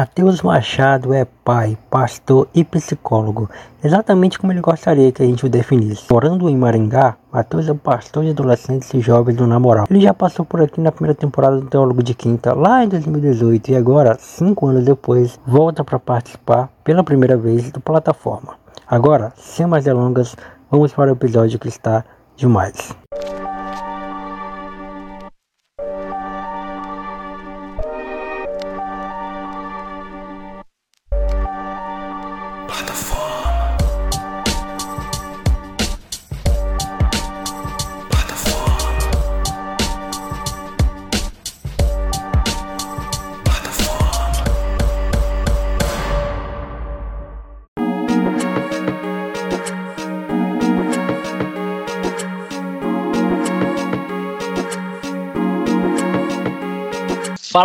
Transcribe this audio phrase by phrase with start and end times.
[0.00, 3.50] Matheus Machado é pai, pastor e psicólogo,
[3.84, 6.06] exatamente como ele gostaria que a gente o definisse.
[6.10, 9.84] Morando em Maringá, Matheus é pastor de adolescentes e jovens do Namoral.
[9.90, 13.72] Ele já passou por aqui na primeira temporada do Teólogo de Quinta, lá em 2018,
[13.72, 18.54] e agora, cinco anos depois, volta para participar pela primeira vez do plataforma.
[18.88, 20.34] Agora, sem mais delongas,
[20.70, 22.06] vamos para o episódio que está
[22.38, 22.96] demais.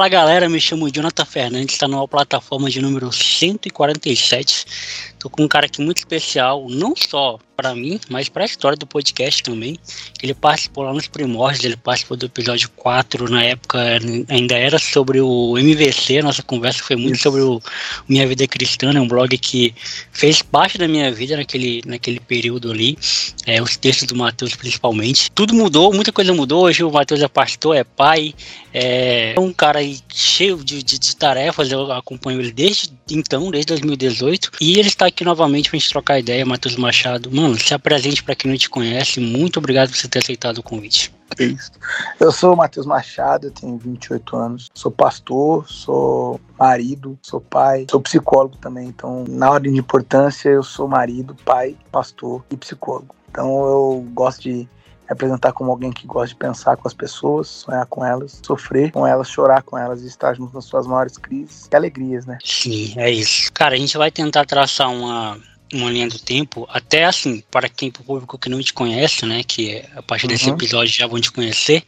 [0.06, 5.16] Fala galera, me chamo Jonathan Fernandes, está numa plataforma de número 147.
[5.18, 8.78] Tô com um cara aqui muito especial, não só para mim, mas para a história
[8.78, 9.78] do podcast também.
[10.22, 13.80] Ele participou lá nos primórdios, ele participou do episódio 4, na época
[14.28, 17.62] ainda era sobre o MVC, nossa conversa foi muito sobre o
[18.08, 19.74] Minha Vida Cristã, é um blog que
[20.12, 22.98] fez parte da minha vida naquele, naquele período ali,
[23.46, 25.32] é, os textos do Matheus principalmente.
[25.32, 28.34] Tudo mudou, muita coisa mudou, hoje o Matheus é pastor, é pai,
[28.74, 29.80] é um cara
[30.14, 35.06] cheio de, de, de tarefas, eu acompanho ele desde então, desde 2018, e ele está
[35.06, 37.32] aqui novamente para a gente trocar ideia, Matheus Machado.
[37.32, 39.20] Mano, Mano, se apresente para quem não te conhece.
[39.20, 41.14] Muito obrigado por você ter aceitado o convite.
[41.38, 41.72] Isso.
[42.20, 44.72] Eu sou o Matheus Machado, eu tenho 28 anos.
[44.74, 48.88] Sou pastor, sou marido, sou pai, sou psicólogo também.
[48.88, 53.14] Então, na ordem de importância, eu sou marido, pai, pastor e psicólogo.
[53.30, 54.68] Então, eu gosto de me
[55.08, 59.06] apresentar como alguém que gosta de pensar com as pessoas, sonhar com elas, sofrer com
[59.06, 62.40] elas, chorar com elas e estar junto nas suas maiores crises e alegrias, né?
[62.44, 63.54] Sim, é isso.
[63.54, 65.40] Cara, a gente vai tentar traçar uma
[65.76, 69.26] uma linha do tempo, até assim, para quem, para o público que não te conhece,
[69.26, 70.56] né, que a partir desse uhum.
[70.56, 71.84] episódio já vão te conhecer,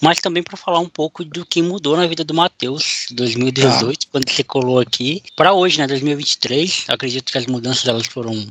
[0.00, 4.08] mas também para falar um pouco do que mudou na vida do Matheus 2018, tá.
[4.12, 6.84] quando você colou aqui, para hoje, né, 2023.
[6.88, 8.46] Acredito que as mudanças elas foram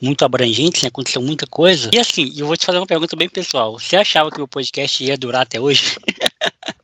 [0.00, 1.90] muito abrangentes, né, aconteceu muita coisa.
[1.92, 3.78] E assim, eu vou te fazer uma pergunta bem pessoal.
[3.78, 5.96] Você achava que o podcast ia durar até hoje?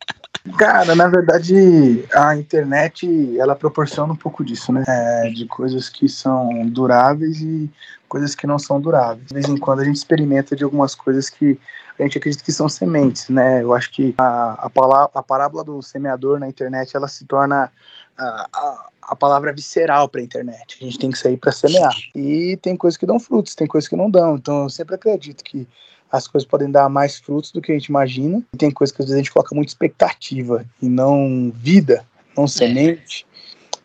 [0.56, 4.84] Cara, na verdade, a internet ela proporciona um pouco disso, né?
[4.86, 7.70] É, de coisas que são duráveis e
[8.08, 9.26] coisas que não são duráveis.
[9.26, 11.58] De vez em quando a gente experimenta de algumas coisas que
[11.98, 13.62] a gente acredita que são sementes, né?
[13.62, 17.70] Eu acho que a, a, palavra, a parábola do semeador na internet ela se torna
[18.16, 20.78] a, a, a palavra visceral para a internet.
[20.80, 21.94] A gente tem que sair para semear.
[22.14, 24.36] E tem coisas que dão frutos, tem coisas que não dão.
[24.36, 25.66] Então eu sempre acredito que
[26.10, 28.42] as coisas podem dar mais frutos do que a gente imagina.
[28.52, 32.04] E tem coisas que às vezes a gente coloca muita expectativa e não vida,
[32.36, 32.48] não é.
[32.48, 33.26] semente.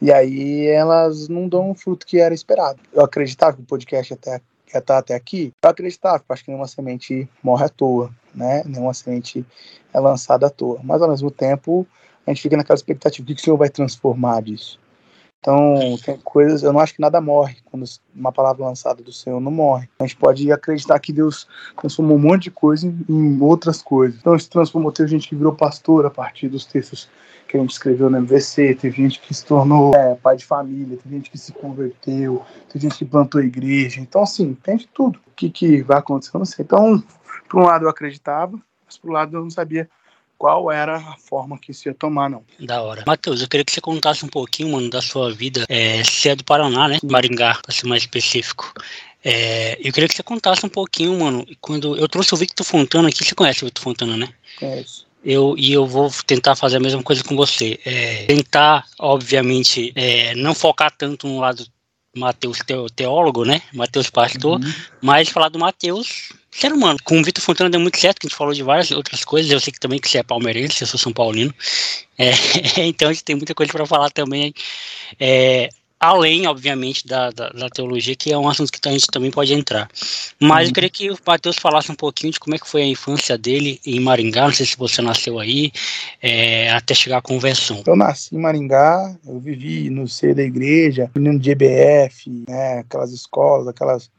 [0.01, 2.79] E aí elas não dão o fruto que era esperado.
[2.91, 4.41] Eu acreditava que o podcast até
[4.73, 5.53] ia estar até aqui.
[5.61, 8.63] Eu acreditava, acho que nenhuma semente morre à toa, né?
[8.65, 9.45] Nenhuma semente
[9.93, 10.79] é lançada à toa.
[10.83, 11.87] Mas ao mesmo tempo,
[12.25, 14.79] a gente fica naquela expectativa: o que o Senhor vai transformar disso?
[15.43, 17.83] Então, tem coisas, eu não acho que nada morre quando
[18.15, 19.89] uma palavra lançada do Senhor não morre.
[19.99, 21.45] A gente pode acreditar que Deus
[21.77, 24.17] transformou um monte de coisa em, outras coisas.
[24.17, 27.09] Então, se transformou, teve gente que virou pastor a partir dos textos
[27.45, 30.95] que a gente escreveu no MVC, teve gente que se tornou é, pai de família,
[30.95, 33.99] teve gente que se converteu, teve gente que plantou igreja.
[33.99, 35.19] Então, assim, tem de tudo.
[35.27, 36.63] O que, que vai acontecer, eu não sei.
[36.63, 37.03] Então,
[37.49, 39.89] por um lado eu acreditava, mas por um lado eu não sabia
[40.37, 42.43] qual era a forma que isso ia tomar, não.
[42.59, 43.03] Da hora.
[43.07, 45.65] Matheus, eu queria que você contasse um pouquinho, mano, da sua vida.
[45.69, 46.99] É, você é do Paraná, né?
[47.03, 48.73] Maringá, para ser mais específico.
[49.23, 51.45] É, eu queria que você contasse um pouquinho, mano.
[51.61, 54.29] Quando eu trouxe o Victor Fontana aqui, você conhece o Victor Fontana, né?
[54.59, 55.07] Conheço.
[55.23, 57.79] Eu, e eu vou tentar fazer a mesma coisa com você.
[57.85, 61.65] É, tentar, obviamente, é, não focar tanto no lado
[62.15, 62.59] Mateus
[62.95, 63.61] teólogo, né?
[63.73, 64.73] Mateus pastor, uhum.
[65.01, 66.97] mas falar do Mateus ser humano.
[67.03, 69.51] Com o Vitor Fontana deu muito certo, que a gente falou de várias outras coisas.
[69.51, 71.53] Eu sei que também que você é palmeirense, eu sou São Paulino.
[72.17, 72.31] É,
[72.85, 74.53] então a gente tem muita coisa para falar também.
[75.19, 75.69] É,
[76.03, 79.53] além, obviamente, da, da, da, teologia, que é um assunto que a gente também pode
[79.53, 79.89] entrar.
[80.37, 80.69] Mas uhum.
[80.69, 83.37] eu queria que o Matheus falasse um pouquinho de como é que foi a infância
[83.37, 85.71] dele em Maringá, não sei se você nasceu aí,
[86.21, 87.81] é, até chegar à conversão.
[87.85, 93.13] Eu nasci em Maringá, eu vivi no seio da igreja, menino de EBF, né, aquelas
[93.13, 94.11] escolas, aquelas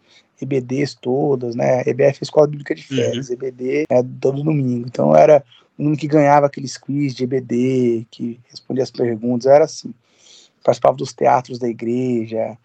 [0.44, 3.34] EBDs todas, né, EBF é Escola Bíblica de Férias, uhum.
[3.34, 5.44] EBD é todo domingo, então era
[5.78, 9.92] um que ganhava aqueles quiz de EBD, que respondia as perguntas, era assim
[10.64, 12.56] participava dos teatros da igreja,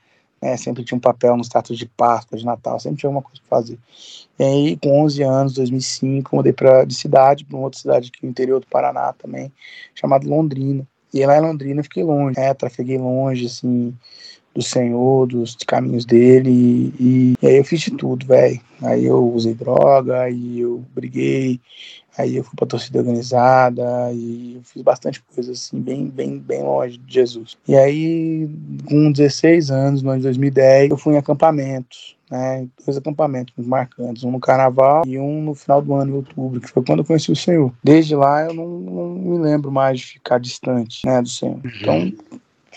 [0.41, 3.41] né, sempre tinha um papel nos teatros de Páscoa, de Natal, sempre tinha alguma coisa
[3.41, 3.77] para fazer.
[4.39, 8.23] E aí, com 11 anos, 2005, mudei pra, de cidade, para uma outra cidade aqui
[8.23, 9.51] no interior do Paraná também,
[9.93, 10.87] chamada Londrina.
[11.13, 12.53] E lá em Londrina eu fiquei longe, né?
[12.53, 13.93] Trafeguei longe, assim,
[14.53, 16.93] do Senhor, dos caminhos dele.
[16.99, 18.59] E, e aí eu fiz de tudo, velho.
[18.81, 21.59] Aí eu usei droga, aí eu briguei,
[22.17, 26.63] aí eu fui pra torcida organizada e eu fiz bastante coisa, assim, bem, bem, bem
[26.63, 27.57] longe de Jesus.
[27.67, 28.49] E aí,
[28.87, 34.23] com 16 anos, no ano de 2010, eu fui em acampamentos né, dois acampamentos marcantes,
[34.23, 37.05] um no carnaval e um no final do ano, em outubro, que foi quando eu
[37.05, 37.73] conheci o Senhor.
[37.83, 41.55] Desde lá eu não, não me lembro mais de ficar distante né, do Senhor.
[41.55, 41.71] Uhum.
[41.81, 42.13] Então,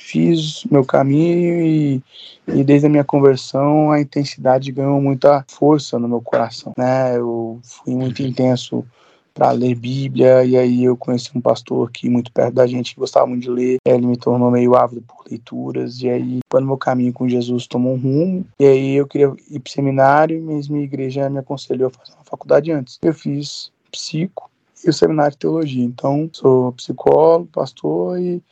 [0.03, 2.03] fiz meu caminho e,
[2.49, 7.17] e, desde a minha conversão a intensidade ganhou muita força no meu coração, né?
[7.17, 8.29] Eu fui muito uhum.
[8.29, 8.85] intenso
[9.35, 13.01] para ler Bíblia, e aí eu conheci um pastor aqui muito perto da gente que
[13.01, 16.77] gostava muito de ler, ele me tornou meio ávido por leituras, e aí quando meu
[16.77, 20.85] caminho com Jesus tomou um rumo, e aí eu queria ir para seminário, mas minha
[20.85, 22.99] igreja me aconselhou a fazer uma faculdade antes.
[23.01, 24.51] Eu fiz psico
[24.85, 28.43] e o seminário de teologia, então sou psicólogo, pastor e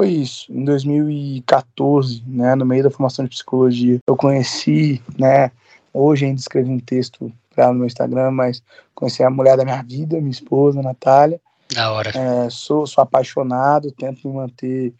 [0.00, 0.50] foi isso.
[0.50, 5.50] Em 2014, né, no meio da formação de psicologia, eu conheci, né,
[5.92, 8.62] hoje ainda escrevi um texto ela no meu Instagram, mas
[8.94, 11.38] conheci a mulher da minha vida, minha esposa, Natália.
[11.74, 12.10] Da hora.
[12.16, 14.94] É, sou, sou apaixonado, tento me manter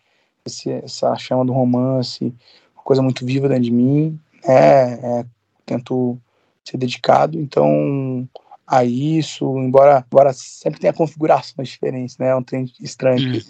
[0.44, 2.34] esse, essa chama do romance,
[2.74, 4.20] uma coisa muito viva dentro de mim.
[4.44, 5.24] É, é,
[5.64, 6.18] tento
[6.62, 8.28] ser dedicado, então
[8.66, 12.28] a isso, embora, embora sempre tenha configurações diferentes, né?
[12.28, 13.38] É um trem estranho.
[13.38, 13.40] Hum.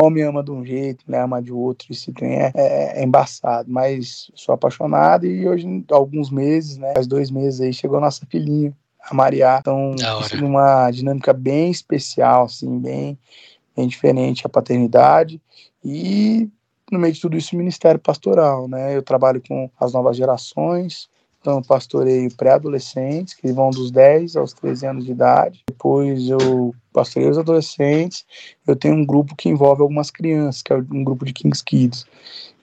[0.00, 3.68] Homem ama de um jeito, mulher ama de outro, esse trem é, é, é, embaçado,
[3.70, 8.24] mas sou apaixonado e hoje, alguns meses, né, faz dois meses aí, chegou a nossa
[8.26, 8.72] filhinha,
[9.02, 9.94] a Maria, então,
[10.40, 13.18] uma dinâmica bem especial, assim, bem,
[13.76, 15.40] bem diferente a paternidade.
[15.84, 16.48] E
[16.92, 21.08] no meio de tudo isso, o Ministério Pastoral, né, eu trabalho com as novas gerações,
[21.48, 25.62] então, pastoreio pré-adolescentes, que vão dos 10 aos 13 anos de idade.
[25.66, 28.26] Depois, eu pastoreio os adolescentes.
[28.66, 32.04] Eu tenho um grupo que envolve algumas crianças, que é um grupo de Kings Kids.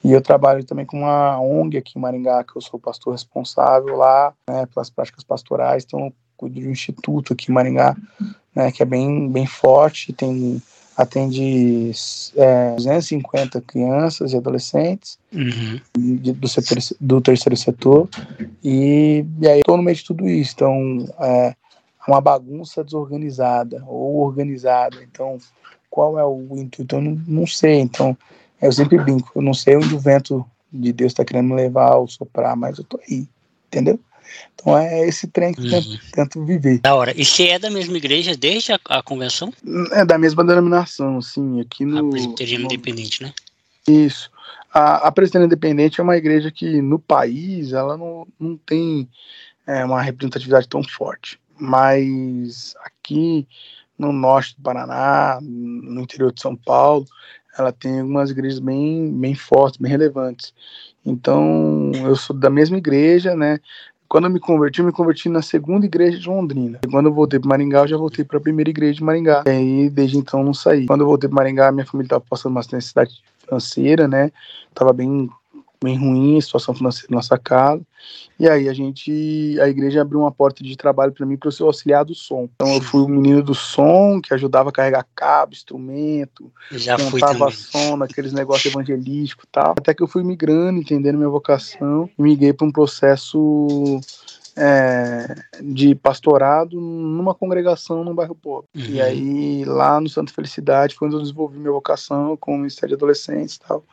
[0.04, 3.98] E eu trabalho também com uma ONG aqui em Maringá, que eu sou pastor responsável
[3.98, 5.84] lá, né, pelas práticas pastorais.
[5.84, 7.98] Então, eu cuido de um instituto aqui em Maringá,
[8.54, 10.14] né, que é bem, bem forte.
[10.14, 10.62] Tem
[10.96, 11.92] atende
[12.36, 15.80] é, 250 crianças e adolescentes uhum.
[16.34, 18.10] do, setor, do terceiro setor.
[18.64, 20.54] E, e aí estou no meio de tudo isso.
[20.56, 21.56] Então é
[22.08, 24.98] uma bagunça desorganizada ou organizada.
[25.04, 25.38] Então
[25.90, 26.96] qual é o intuito?
[26.96, 27.80] Eu não, não sei.
[27.80, 28.18] Então
[28.62, 31.96] eu sempre brinco eu não sei onde o vento de Deus está querendo me levar
[31.96, 33.28] ou soprar mas eu tô aí
[33.68, 34.00] entendeu
[34.54, 35.70] então é esse trem que uhum.
[35.70, 36.80] tento, tento, viver.
[36.80, 37.14] Da hora.
[37.16, 39.54] E você é da mesma igreja desde a, a convenção?
[39.92, 41.62] É da mesma denominação, sim.
[41.62, 42.08] Aqui no.
[42.08, 43.34] A Presbiteriana Independente, né?
[43.88, 44.32] Isso.
[44.74, 49.08] A, a Presbiteriana Independente é uma igreja que no país ela não, não tem
[49.68, 51.40] é, uma representatividade tão forte.
[51.58, 53.48] Mas aqui
[53.98, 57.06] no norte do Paraná, no interior de São Paulo,
[57.58, 60.54] ela tem algumas igrejas bem, bem fortes, bem relevantes.
[61.06, 63.60] Então, eu sou da mesma igreja, né?
[64.08, 66.80] Quando eu me converti, eu me converti na segunda igreja de Londrina.
[66.86, 69.44] E quando eu voltei para Maringá, eu já voltei para a primeira igreja de Maringá.
[69.46, 70.86] E aí, desde então, não saí.
[70.86, 74.32] Quando eu voltei para Maringá, minha família estava passando uma necessidade financeira, né?
[74.74, 75.30] Tava bem
[75.86, 77.82] bem ruim, a situação financeira da nossa casa.
[78.40, 81.52] E aí a gente, a igreja abriu uma porta de trabalho para mim para eu
[81.52, 82.50] ser auxiliar do som.
[82.56, 87.50] Então eu fui o menino do som que ajudava a carregar cabo, instrumento, Já montava
[87.52, 89.72] som naqueles negócios evangelísticos e tal.
[89.78, 94.02] Até que eu fui migrando, entendendo minha vocação, e miguei para um processo
[94.56, 98.70] é, de pastorado numa congregação no bairro pobre.
[98.76, 98.86] Uhum.
[98.86, 102.90] E aí, lá no Santa Felicidade, foi onde eu desenvolvi minha vocação com o Ministério
[102.90, 103.84] de Adolescentes e tal.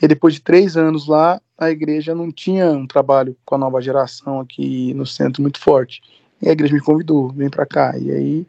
[0.00, 3.80] E depois de três anos lá, a igreja não tinha um trabalho com a nova
[3.80, 6.02] geração aqui no centro muito forte.
[6.40, 7.96] E a igreja me convidou, vem para cá.
[7.96, 8.46] E aí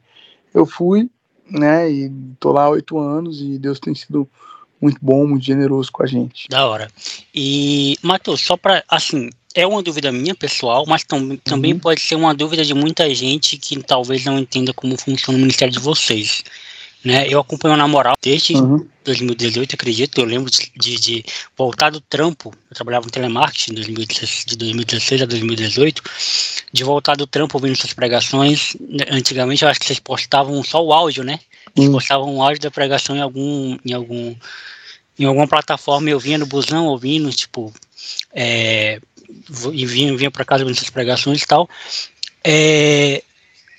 [0.53, 1.10] eu fui,
[1.50, 4.27] né, e tô lá há oito anos e Deus tem sido
[4.82, 6.50] muito bom, muito generoso com a gente.
[6.50, 6.89] Da hora.
[7.34, 11.79] E, Matheus, só para, assim, é uma dúvida minha, pessoal, mas tam também uhum.
[11.79, 15.74] pode ser uma dúvida de muita gente que talvez não entenda como funciona o ministério
[15.74, 16.43] de vocês.
[17.03, 17.27] Né?
[17.27, 18.88] Eu acompanho na moral desde uhum.
[19.03, 20.19] 2018, acredito.
[20.19, 22.53] Eu lembro de, de, voltar do trampo.
[22.69, 26.01] Eu trabalhava em telemarketing de 2016 a 2018.
[26.72, 28.77] De voltar do trampo ouvindo suas pregações.
[29.12, 31.41] Antigamente eu acho que vocês postavam só o áudio, né?
[31.75, 31.93] Vocês uhum.
[31.93, 34.33] postavam o áudio da pregação em algum, em algum,
[35.19, 36.10] em alguma plataforma.
[36.10, 37.74] Eu vinha no busão ouvindo, tipo,
[38.33, 39.01] é,
[39.72, 41.70] e vinha, vinha para casa nessas pregações e tal.
[42.44, 43.24] É,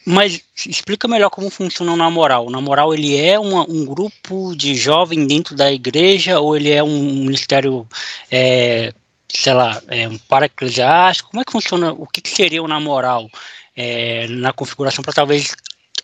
[0.06, 2.46] mas explica melhor como funciona o Namoral.
[2.46, 6.82] O Namoral ele é uma, um grupo de jovem dentro da igreja ou ele é
[6.82, 7.86] um ministério,
[8.30, 8.92] é,
[9.28, 10.18] sei lá, é um?
[10.18, 11.92] Como é que funciona?
[11.92, 13.30] O que, que seria o Namoral
[13.76, 15.54] é, na configuração para talvez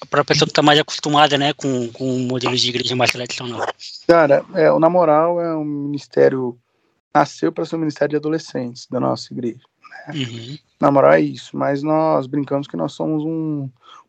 [0.09, 3.67] para a pessoa que está mais acostumada, né, com, com modelos de igreja mais tradicional?
[4.07, 6.57] Cara, é, o Na Moral é um ministério,
[7.15, 9.61] nasceu para ser um ministério de adolescentes da nossa igreja.
[10.09, 10.15] Né?
[10.15, 10.59] Uhum.
[10.81, 13.69] Na moral é isso, mas nós brincamos que nós somos um,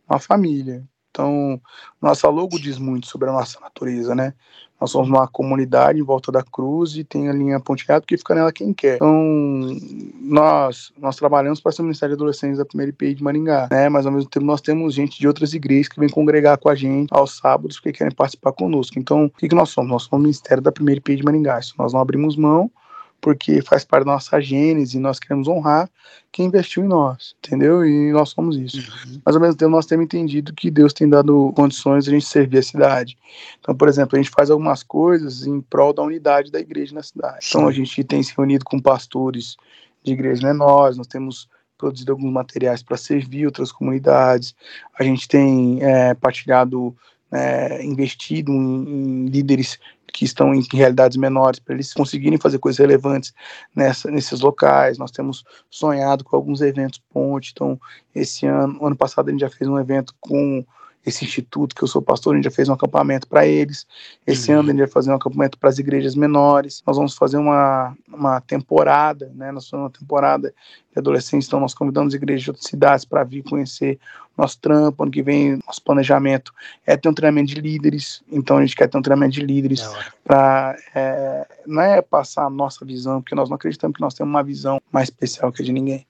[0.09, 0.83] uma família.
[1.09, 1.59] Então,
[2.01, 4.33] nossa logo diz muito sobre a nossa natureza, né?
[4.79, 8.33] Nós somos uma comunidade em volta da cruz e tem a linha pontilhada que fica
[8.33, 8.95] nela quem quer.
[8.95, 9.77] Então,
[10.21, 13.89] nós, nós trabalhamos para ser o Ministério de Adolescentes da primeira IPI de Maringá, né?
[13.89, 16.73] Mas ao mesmo tempo nós temos gente de outras igrejas que vem congregar com a
[16.73, 18.97] gente aos sábados porque querem participar conosco.
[18.97, 19.91] Então, o que, que nós somos?
[19.91, 21.59] Nós somos o Ministério da primeira IPI de Maringá.
[21.59, 22.71] Isso nós não abrimos mão
[23.21, 25.89] porque faz parte da nossa gênese e nós queremos honrar
[26.31, 27.85] quem investiu em nós, entendeu?
[27.85, 28.91] E nós somos isso.
[29.07, 29.21] Uhum.
[29.23, 32.25] Mas ao mesmo tempo nós temos entendido que Deus tem dado condições de a gente
[32.25, 33.17] servir a cidade.
[33.59, 37.03] Então, por exemplo, a gente faz algumas coisas em prol da unidade da igreja na
[37.03, 37.45] cidade.
[37.45, 37.57] Sim.
[37.57, 39.55] Então a gente tem se reunido com pastores
[40.03, 41.47] de igrejas menores, nós temos
[41.77, 44.55] produzido alguns materiais para servir outras comunidades,
[44.97, 46.95] a gente tem é, partilhado
[47.31, 49.79] é, investido em, em, líderes
[50.13, 53.33] que estão em realidades menores, para eles conseguirem fazer coisas relevantes
[53.75, 54.97] nessa, nesses locais.
[54.97, 57.51] Nós temos sonhado com alguns eventos ponte.
[57.53, 57.79] Então,
[58.13, 60.65] esse ano, ano passado, a gente já fez um evento com
[61.05, 63.87] esse instituto que eu sou pastor, a gente já fez um acampamento para eles.
[64.25, 64.59] Esse uhum.
[64.59, 66.83] ano a gente vai fazer um acampamento para as igrejas menores.
[66.85, 69.51] Nós vamos fazer uma, uma temporada, né?
[69.51, 70.53] Nós vamos uma temporada
[70.91, 73.99] de adolescentes, então nós convidamos igrejas de outras cidades para vir conhecer
[74.37, 75.03] nosso trampo.
[75.03, 76.53] Ano que vem, nosso planejamento
[76.85, 79.81] é ter um treinamento de líderes, então a gente quer ter um treinamento de líderes
[80.23, 84.31] para é, não é passar a nossa visão, porque nós não acreditamos que nós temos
[84.31, 86.05] uma visão mais especial que a de ninguém.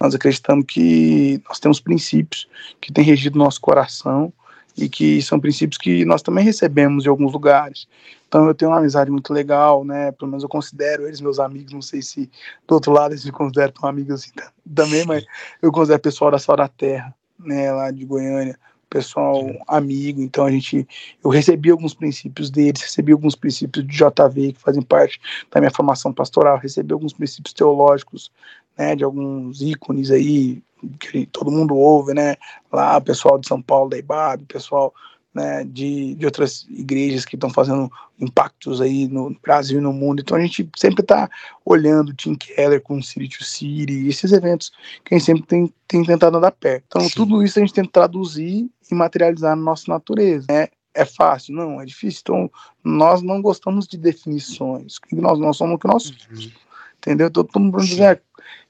[0.00, 2.48] Nós acreditamos que nós temos princípios
[2.80, 4.32] que têm regido nosso coração
[4.76, 7.88] e que são princípios que nós também recebemos de alguns lugares.
[8.28, 10.12] Então eu tenho uma amizade muito legal, né?
[10.12, 11.72] Pelo menos eu considero eles meus amigos.
[11.72, 12.30] Não sei se
[12.68, 14.30] do outro lado eles me consideram tão amigos assim
[14.74, 15.24] também, mas
[15.62, 17.72] eu considero pessoal da Sal da Terra, né?
[17.72, 18.58] Lá de Goiânia,
[18.90, 20.20] pessoal amigo.
[20.20, 20.86] Então a gente,
[21.24, 25.18] eu recebi alguns princípios deles, recebi alguns princípios de JV que fazem parte
[25.50, 28.30] da minha formação pastoral, recebi alguns princípios teológicos
[28.78, 30.62] né, de alguns ícones aí
[31.00, 32.36] que todo mundo ouve, né,
[32.72, 34.94] lá o pessoal de São Paulo da IBAB, o pessoal
[35.36, 40.20] né, de, de outras igrejas que estão fazendo impactos aí no Brasil e no mundo.
[40.20, 41.28] Então a gente sempre está
[41.62, 44.72] olhando Tim Keller com City to City, esses eventos
[45.04, 46.84] que a gente sempre tem, tem tentado andar perto.
[46.86, 47.10] Então Sim.
[47.14, 50.46] tudo isso a gente tenta traduzir e materializar na nossa natureza.
[50.48, 50.68] Né?
[50.94, 51.54] É fácil?
[51.54, 52.20] Não, é difícil.
[52.22, 52.50] Então
[52.82, 54.94] nós não gostamos de definições.
[55.12, 56.46] Nós, nós somos o que nós somos.
[56.46, 56.52] Uhum.
[56.96, 57.30] Entendeu?
[57.30, 58.18] Todo, todo mundo diz, é,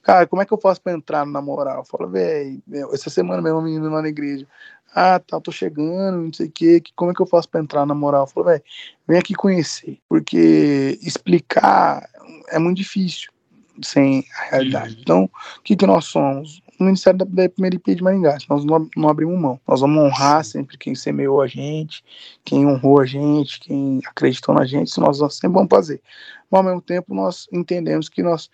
[0.02, 1.78] cara, como é que eu faço para entrar na moral?
[1.78, 4.46] Eu falo, velho, essa semana mesmo, uma menina lá na igreja.
[4.94, 7.84] Ah, tá, tô chegando, não sei o quê, como é que eu faço para entrar
[7.84, 8.22] na moral?
[8.22, 8.62] Eu falo, velho,
[9.06, 12.08] vem aqui conhecer, porque explicar
[12.48, 13.30] é muito difícil
[13.82, 14.94] sem a realidade.
[14.94, 15.00] Uhum.
[15.00, 16.62] Então, o que, que nós somos?
[16.78, 19.60] O Ministério da, da Primeira IP de Maringá, nós não, não abrimos mão.
[19.66, 22.02] Nós vamos honrar sempre quem semeou a gente,
[22.44, 26.00] quem honrou a gente, quem acreditou na gente, isso nós sempre vamos fazer
[26.50, 28.50] mas ao mesmo tempo nós entendemos que nós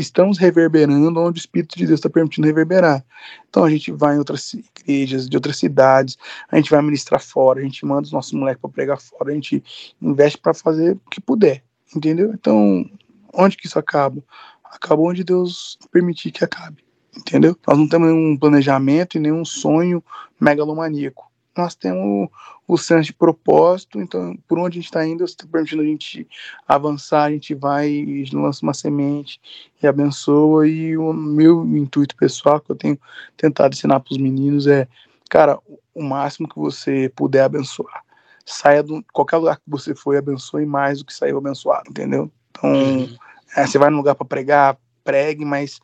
[0.00, 3.04] estamos reverberando onde o Espírito de Deus está permitindo reverberar.
[3.48, 6.18] Então a gente vai em outras igrejas, de outras cidades,
[6.50, 9.34] a gente vai ministrar fora, a gente manda os nossos moleques para pregar fora, a
[9.34, 9.62] gente
[10.00, 11.62] investe para fazer o que puder,
[11.94, 12.32] entendeu?
[12.32, 12.84] Então,
[13.32, 14.22] onde que isso acaba?
[14.64, 16.84] Acaba onde Deus permitir que acabe,
[17.16, 17.56] entendeu?
[17.66, 20.02] Nós não temos nenhum planejamento e nenhum sonho
[20.40, 22.28] megalomaníaco nós temos
[22.66, 26.26] o senso de propósito, então por onde a gente está indo, está permitindo a gente
[26.66, 29.40] avançar, a gente vai e lança uma semente
[29.82, 30.66] e abençoa.
[30.66, 32.98] E o meu intuito pessoal que eu tenho
[33.36, 34.88] tentado ensinar para os meninos é,
[35.28, 35.58] cara,
[35.94, 38.02] o máximo que você puder abençoar.
[38.46, 42.30] Saia do qualquer lugar que você for e abençoe mais do que saiu abençoado, entendeu?
[42.50, 43.16] Então, uhum.
[43.56, 45.80] é, você vai num lugar para pregar, pregue, mas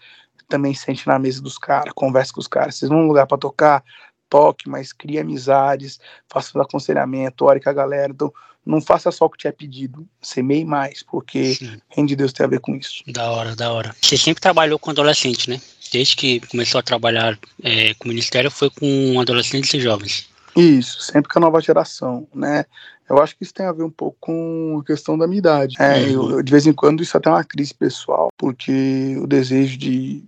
[0.48, 2.74] também sente na mesa dos caras, converse com os caras.
[2.74, 3.82] Vocês vão num lugar para tocar,
[4.30, 8.12] toque, mas crie amizades, faça o aconselhamento, ore com a galera.
[8.12, 8.32] Então,
[8.64, 11.80] não faça só o que te é pedido, semeie mais, porque Sim.
[11.88, 13.02] reino de Deus tem a ver com isso.
[13.08, 13.94] Da hora, da hora.
[14.00, 15.60] Você sempre trabalhou com adolescente, né?
[15.92, 20.28] Desde que começou a trabalhar é, com o ministério, foi com adolescentes e jovens.
[20.56, 22.64] Isso, sempre com a nova geração, né?
[23.08, 25.74] Eu acho que isso tem a ver um pouco com a questão da minha idade.
[25.80, 26.30] É, uhum.
[26.30, 30.22] eu, de vez em quando isso até é uma crise pessoal, porque o desejo de,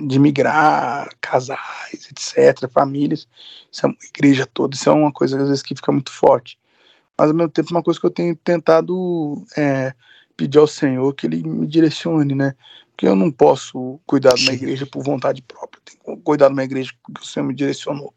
[0.00, 3.28] de migrar, casais, etc., famílias,
[3.70, 6.58] isso é uma igreja toda, isso é uma coisa às vezes que fica muito forte.
[7.16, 9.94] Mas ao mesmo tempo uma coisa que eu tenho tentado é,
[10.36, 12.54] pedir ao Senhor que Ele me direcione, né?
[12.90, 16.54] Porque eu não posso cuidar de uma igreja por vontade própria, tenho que cuidar de
[16.54, 18.14] uma igreja porque o Senhor me direcionou.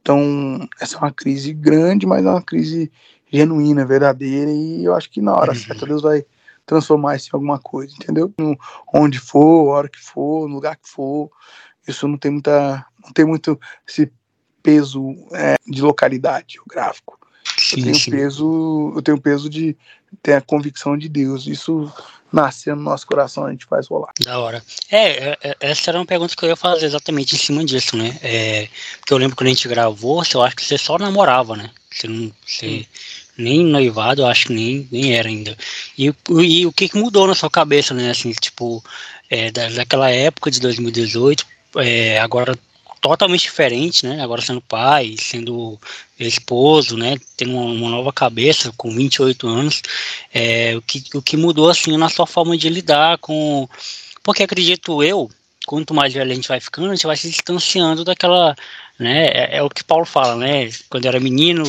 [0.00, 2.90] Então, essa é uma crise grande, mas é uma crise
[3.30, 5.58] genuína, verdadeira, e eu acho que na hora uhum.
[5.58, 6.24] certa Deus vai
[6.68, 8.32] transformar isso em alguma coisa, entendeu?
[8.92, 11.30] Onde for, a hora que for, no lugar que for.
[11.86, 12.84] Isso não tem muita.
[13.02, 13.58] Não tem muito
[13.88, 14.12] esse
[14.62, 17.18] peso é, de localidade geográfico.
[17.56, 18.10] Sim, eu tenho sim.
[18.10, 19.74] peso, eu tenho peso de
[20.22, 21.46] ter a convicção de Deus.
[21.46, 21.90] Isso
[22.30, 24.12] nascer no nosso coração, a gente faz rolar.
[24.22, 24.62] Da hora.
[24.90, 27.96] É, é, é, essa era uma pergunta que eu ia fazer exatamente em cima disso,
[27.96, 28.18] né?
[28.22, 31.70] É, porque eu lembro quando a gente gravou, eu acho que você só namorava, né?
[31.90, 32.30] Você não.
[32.46, 32.86] Você,
[33.38, 35.56] nem noivado, acho que nem, nem era ainda.
[35.96, 38.10] E, e o que, que mudou na sua cabeça, né?
[38.10, 38.84] Assim, tipo,
[39.30, 42.58] é, da, daquela época de 2018, é, agora
[43.00, 44.20] totalmente diferente, né?
[44.20, 45.78] Agora sendo pai, sendo
[46.18, 47.16] esposo, né?
[47.36, 49.82] Tendo uma, uma nova cabeça com 28 anos.
[50.34, 53.68] É, o, que, o que mudou, assim, na sua forma de lidar com.
[54.22, 55.30] Porque acredito eu,
[55.66, 58.56] quanto mais velho a gente vai ficando, a gente vai se distanciando daquela,
[58.98, 61.64] né, é, é o que Paulo fala, né, quando eu era menino,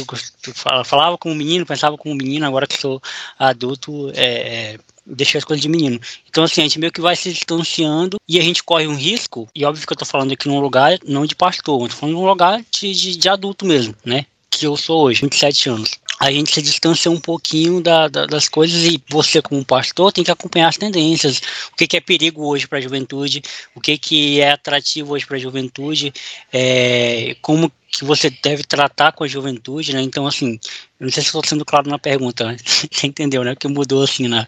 [0.84, 3.02] falava como menino, pensava como menino, agora que sou
[3.38, 6.00] adulto, é, é, deixei as coisas de menino.
[6.28, 9.48] Então, assim, a gente meio que vai se distanciando e a gente corre um risco,
[9.54, 12.16] e óbvio que eu tô falando aqui num lugar não de pastor, eu tô falando
[12.16, 15.92] num lugar de, de, de adulto mesmo, né, que eu sou hoje, 27 anos.
[16.20, 20.24] A gente se distancia um pouquinho da, da, das coisas e você, como pastor, tem
[20.24, 21.42] que acompanhar as tendências.
[21.72, 23.42] O que, que é perigo hoje para a juventude,
[23.74, 26.12] o que, que é atrativo hoje para a juventude,
[26.52, 30.02] é, como que você deve tratar com a juventude, né?
[30.02, 30.60] Então, assim,
[31.00, 32.56] eu não sei se estou sendo claro na pergunta,
[32.92, 33.54] você entendeu, né?
[33.54, 34.48] O que mudou, assim, na,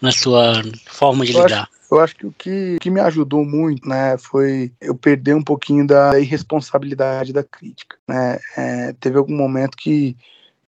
[0.00, 1.62] na sua forma de eu lidar.
[1.62, 5.42] Acho, eu acho que o que, que me ajudou muito, né, foi eu perder um
[5.42, 8.38] pouquinho da irresponsabilidade da crítica, né?
[8.56, 10.16] É, teve algum momento que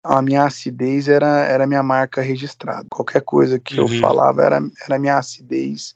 [0.03, 2.87] a minha acidez era, era minha marca registrada.
[2.91, 3.87] Qualquer coisa que uhum.
[3.93, 5.95] eu falava era, era minha acidez,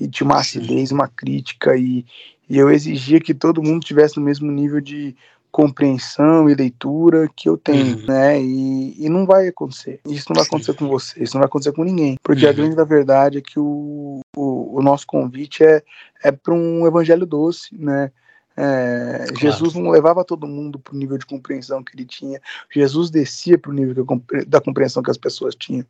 [0.00, 2.04] e tinha uma acidez, uma crítica, e,
[2.48, 5.14] e eu exigia que todo mundo tivesse no mesmo nível de
[5.52, 8.06] compreensão e leitura que eu tenho, uhum.
[8.06, 8.40] né?
[8.40, 10.00] E, e não vai acontecer.
[10.08, 12.18] Isso não vai acontecer com você, isso não vai acontecer com ninguém.
[12.22, 12.50] Porque uhum.
[12.50, 15.82] a grande verdade é que o, o, o nosso convite é,
[16.24, 18.10] é para um evangelho doce, né?
[18.56, 19.36] É, claro.
[19.36, 22.40] Jesus não levava todo mundo para o nível de compreensão que ele tinha.
[22.70, 24.06] Jesus descia para o nível
[24.46, 25.84] da compreensão que as pessoas tinham.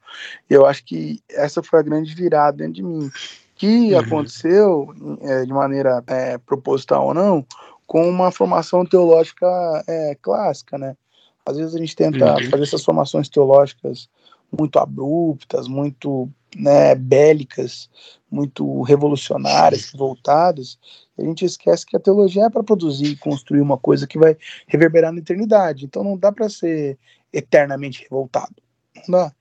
[0.50, 3.10] E eu acho que essa foi a grande virada dentro de mim.
[3.54, 3.98] Que uhum.
[3.98, 7.46] aconteceu é, de maneira é, proposital ou não,
[7.86, 9.46] com uma formação teológica
[9.86, 10.96] é, clássica, né?
[11.44, 12.50] Às vezes a gente tenta uhum.
[12.50, 14.08] fazer essas formações teológicas
[14.50, 17.88] muito abruptas, muito né, bélicas,
[18.30, 20.78] muito revolucionárias, voltadas,
[21.18, 24.36] a gente esquece que a teologia é para produzir e construir uma coisa que vai
[24.66, 25.84] reverberar na eternidade.
[25.84, 26.98] Então não dá para ser
[27.32, 28.54] eternamente revoltado.
[29.08, 29.32] Não dá.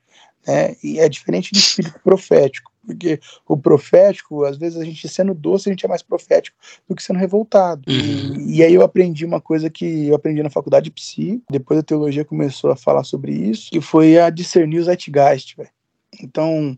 [0.47, 0.75] Né?
[0.83, 5.69] E é diferente do espírito profético, porque o profético, às vezes a gente sendo doce,
[5.69, 7.81] a gente é mais profético do que sendo revoltado.
[7.87, 8.49] Uhum.
[8.49, 11.79] E, e, aí eu aprendi uma coisa que eu aprendi na faculdade de psi, depois
[11.79, 15.69] a teologia começou a falar sobre isso, que foi a discernir o zeitgeist, velho.
[16.21, 16.77] Então,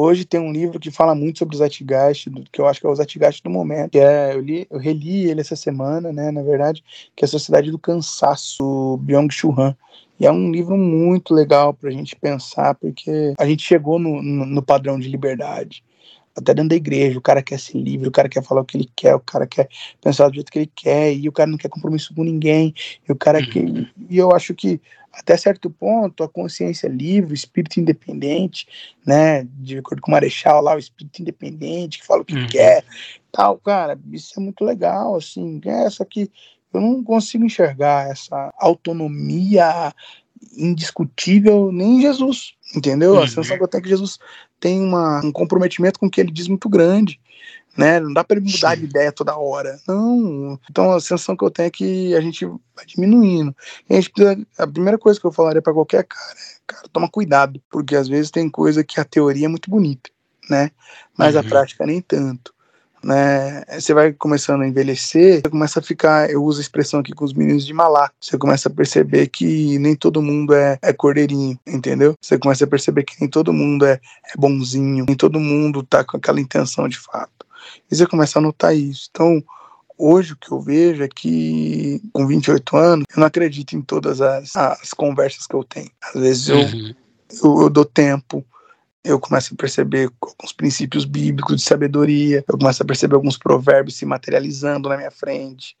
[0.00, 2.88] Hoje tem um livro que fala muito sobre o Zeitgeist, que eu acho que é
[2.88, 6.40] o Zeitgeist do momento, que é, eu, li, eu reli ele essa semana, né, na
[6.40, 6.84] verdade,
[7.16, 9.76] que é a Sociedade do Cansaço, Byung-Chul Han.
[10.18, 14.22] E é um livro muito legal para a gente pensar, porque a gente chegou no,
[14.22, 15.84] no, no, padrão de liberdade.
[16.36, 18.76] Até dentro da igreja, o cara quer ser livre, o cara quer falar o que
[18.76, 19.68] ele quer, o cara quer
[20.00, 22.74] pensar do jeito que ele quer, e o cara não quer compromisso com ninguém,
[23.08, 23.50] e o cara uhum.
[23.50, 23.88] que.
[24.08, 24.80] E eu acho que
[25.12, 28.66] até certo ponto, a consciência livre, o espírito independente,
[29.04, 32.46] né, de acordo com o Marechal lá, o espírito independente, que fala o que uhum.
[32.46, 32.84] quer,
[33.32, 36.30] tal, cara, isso é muito legal, assim, é, só que
[36.72, 39.92] eu não consigo enxergar essa autonomia
[40.56, 43.14] indiscutível nem em Jesus, entendeu?
[43.14, 43.22] Uhum.
[43.22, 44.18] A sensação que eu tenho é que Jesus
[44.60, 47.20] tem uma, um comprometimento com o que ele diz muito grande,
[47.76, 48.00] né?
[48.00, 48.80] Não dá para ele mudar Sim.
[48.80, 49.78] de ideia toda hora.
[49.86, 50.58] Não.
[50.70, 53.54] Então a sensação que eu tenho é que a gente vai diminuindo.
[53.88, 57.08] a, gente precisa, a primeira coisa que eu falaria para qualquer cara é, cara, toma
[57.08, 60.10] cuidado, porque às vezes tem coisa que a teoria é muito bonita,
[60.50, 60.70] né?
[61.16, 61.40] Mas uhum.
[61.40, 62.52] a prática nem tanto.
[63.02, 67.12] Né, você vai começando a envelhecer, você começa a ficar, eu uso a expressão aqui
[67.12, 70.92] com os meninos de malá, você começa a perceber que nem todo mundo é, é
[70.92, 72.14] cordeirinho, entendeu?
[72.20, 73.92] Você começa a perceber que nem todo mundo é,
[74.24, 77.46] é bonzinho, nem todo mundo tá com aquela intenção de fato.
[77.90, 79.08] E você começa a notar isso.
[79.10, 79.42] Então,
[79.96, 84.20] hoje o que eu vejo é que, com 28 anos, eu não acredito em todas
[84.20, 85.90] as, as conversas que eu tenho.
[86.02, 86.94] Às vezes eu, uhum.
[87.42, 88.44] eu, eu dou tempo,
[89.08, 93.96] eu começo a perceber alguns princípios bíblicos de sabedoria, eu começo a perceber alguns provérbios
[93.96, 95.76] se materializando na minha frente,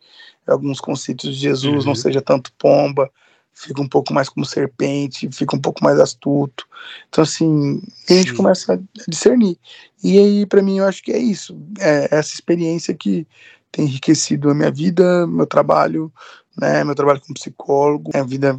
[0.46, 1.90] alguns conceitos de Jesus, uhum.
[1.90, 3.10] não seja tanto pomba,
[3.52, 6.66] fica um pouco mais como serpente, fica um pouco mais astuto.
[7.08, 8.36] Então, assim, a gente Sim.
[8.36, 9.58] começa a discernir.
[10.02, 11.60] E aí, para mim, eu acho que é isso.
[11.78, 13.26] É essa experiência que
[13.70, 16.10] tem enriquecido a minha vida, meu trabalho,
[16.56, 18.56] né, meu trabalho como psicólogo, minha vida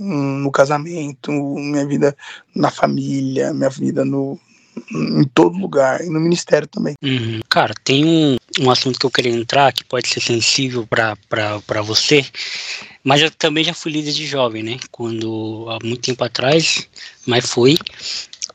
[0.00, 2.16] no casamento, minha vida
[2.54, 4.40] na família, minha vida no,
[4.90, 6.94] em todo lugar, e no ministério também.
[7.02, 7.40] Uhum.
[7.48, 12.24] Cara, tem um, um assunto que eu queria entrar, que pode ser sensível para você,
[13.04, 14.78] mas eu também já fui líder de jovem, né?
[14.90, 16.88] Quando, há muito tempo atrás,
[17.26, 17.76] mas fui.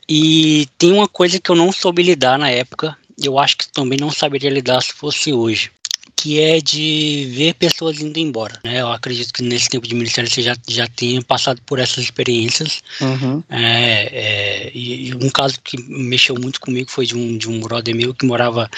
[0.08, 3.98] E tem uma coisa que eu não soube lidar na época, eu acho que também
[4.00, 5.70] não saberia lidar se fosse hoje
[6.16, 8.58] que é de ver pessoas indo embora.
[8.64, 8.80] Né?
[8.80, 12.82] Eu acredito que nesse tempo de ministério você já, já tenha passado por essas experiências.
[13.00, 13.44] Uhum.
[13.50, 17.60] É, é, e, e, um caso que mexeu muito comigo foi de um, de um
[17.60, 18.70] brother meu que morava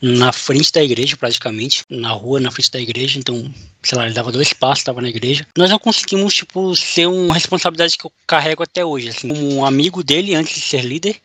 [0.00, 3.18] na frente da igreja, praticamente, na rua, na frente da igreja.
[3.18, 5.46] Então, sei lá, ele dava dois passos, estava na igreja.
[5.56, 9.10] Nós não conseguimos, tipo, ser uma responsabilidade que eu carrego até hoje.
[9.10, 11.16] Assim, como um amigo dele, antes de ser líder,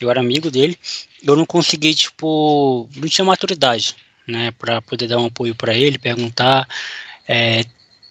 [0.00, 0.78] eu era amigo dele,
[1.22, 3.96] eu não consegui, tipo, não tinha maturidade
[4.30, 6.68] né, para poder dar um apoio para ele, perguntar,
[7.28, 7.64] é,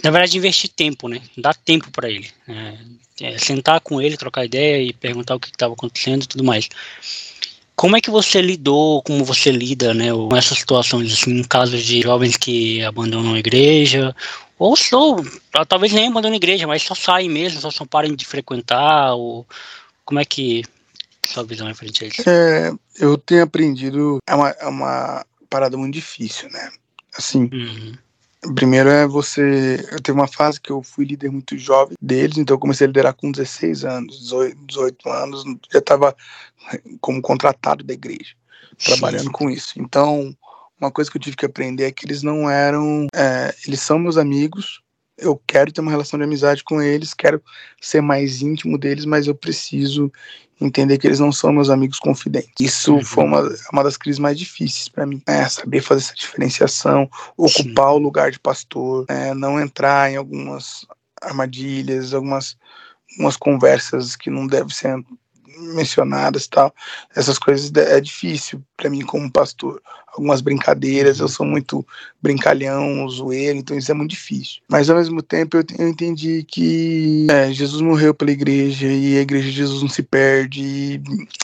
[0.04, 2.74] na verdade investir tempo, né, dar tempo para ele, é,
[3.22, 6.70] é, sentar com ele, trocar ideia e perguntar o que estava acontecendo e tudo mais.
[7.76, 11.84] Como é que você lidou, como você lida, né, com essas situações, assim, em casos
[11.84, 14.16] de jovens que abandonam a igreja,
[14.58, 15.16] ou só,
[15.68, 19.48] talvez nem abandonam a igreja, mas só saem mesmo, só, só parem de frequentar, ou
[20.04, 20.64] como é que
[21.26, 22.30] sua visão é frente a isso?
[22.30, 26.70] É, eu tenho aprendido, é uma, é uma parada muito difícil, né?
[27.18, 28.54] Assim, uhum.
[28.54, 29.86] primeiro é você.
[29.92, 32.88] Eu teve uma fase que eu fui líder muito jovem deles, então eu comecei a
[32.88, 36.16] liderar com 16 anos, 18, 18 anos, já estava
[37.02, 38.36] como contratado da igreja,
[38.78, 39.32] trabalhando Sim.
[39.32, 39.74] com isso.
[39.78, 40.36] Então,
[40.80, 43.08] uma coisa que eu tive que aprender é que eles não eram.
[43.14, 44.82] É, eles são meus amigos,
[45.22, 47.42] eu quero ter uma relação de amizade com eles, quero
[47.82, 50.12] ser mais íntimo deles, mas eu preciso
[50.60, 52.52] entender que eles não são meus amigos confidentes.
[52.60, 53.04] Isso uhum.
[53.04, 55.48] foi uma, uma das crises mais difíceis para mim, né?
[55.48, 57.96] saber fazer essa diferenciação, ocupar Sim.
[57.96, 59.34] o lugar de pastor, né?
[59.34, 60.86] não entrar em algumas
[61.22, 62.58] armadilhas, algumas,
[63.12, 65.04] algumas conversas que não devem ser
[65.58, 66.74] mencionadas tal.
[67.16, 69.82] Essas coisas é difícil para mim como pastor.
[70.08, 71.86] Algumas brincadeiras, eu sou muito
[72.22, 74.62] brincalhão, zoeiro, então isso é muito difícil.
[74.70, 79.22] Mas ao mesmo tempo eu, eu entendi que é, Jesus morreu pela igreja e a
[79.22, 81.02] igreja de Jesus não se perde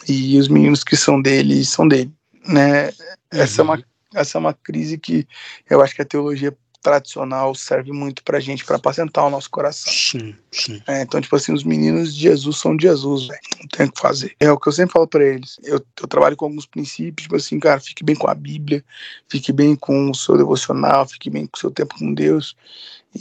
[0.07, 2.11] e, e os meninos que são dele são dele,
[2.47, 2.91] né?
[3.31, 3.83] Essa é uma uhum.
[4.13, 5.27] essa é uma crise que
[5.69, 9.91] eu acho que a teologia tradicional serve muito pra gente para apacentar o nosso coração.
[9.91, 10.79] Sim, sim.
[10.85, 13.39] É, então, tipo assim, os meninos de Jesus são de Jesus, velho.
[13.59, 14.35] Não tem o que fazer.
[14.39, 15.57] É o que eu sempre falo para eles.
[15.63, 18.85] Eu, eu trabalho com alguns princípios, tipo assim, cara, fique bem com a Bíblia,
[19.27, 22.55] fique bem com o seu devocional, fique bem com o seu tempo com Deus.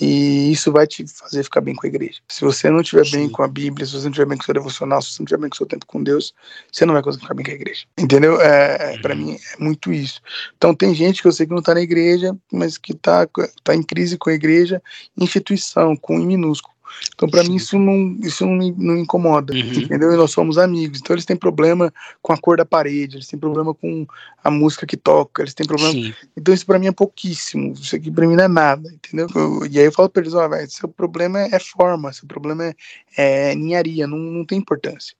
[0.00, 2.20] E isso vai te fazer ficar bem com a igreja.
[2.28, 4.44] Se você não estiver bem com a Bíblia, se você não estiver bem com o
[4.46, 6.34] seu devocional, se você não estiver bem com o seu tempo com Deus,
[6.72, 7.86] você não vai conseguir ficar bem com a igreja.
[7.98, 8.40] Entendeu?
[8.40, 10.20] É, para mim é muito isso.
[10.56, 13.26] Então tem gente que eu sei que não está na igreja, mas que está
[13.62, 14.82] tá em crise com a igreja,
[15.16, 16.73] instituição, com I minúsculo.
[17.14, 19.60] Então, para mim, isso não, isso não, me, não incomoda, uhum.
[19.60, 20.12] entendeu?
[20.12, 21.00] E nós somos amigos.
[21.00, 24.06] Então, eles têm problema com a cor da parede, eles têm problema com
[24.42, 25.92] a música que toca, eles têm problema.
[25.92, 26.14] Sim.
[26.36, 27.72] Então, isso para mim é pouquíssimo.
[27.72, 29.28] Isso aqui para mim não é nada, entendeu?
[29.34, 32.64] Eu, e aí eu falo para eles: ó, oh, seu problema é, forma, seu problema
[32.64, 32.74] é,
[33.16, 35.14] é ninharia, não, não tem importância.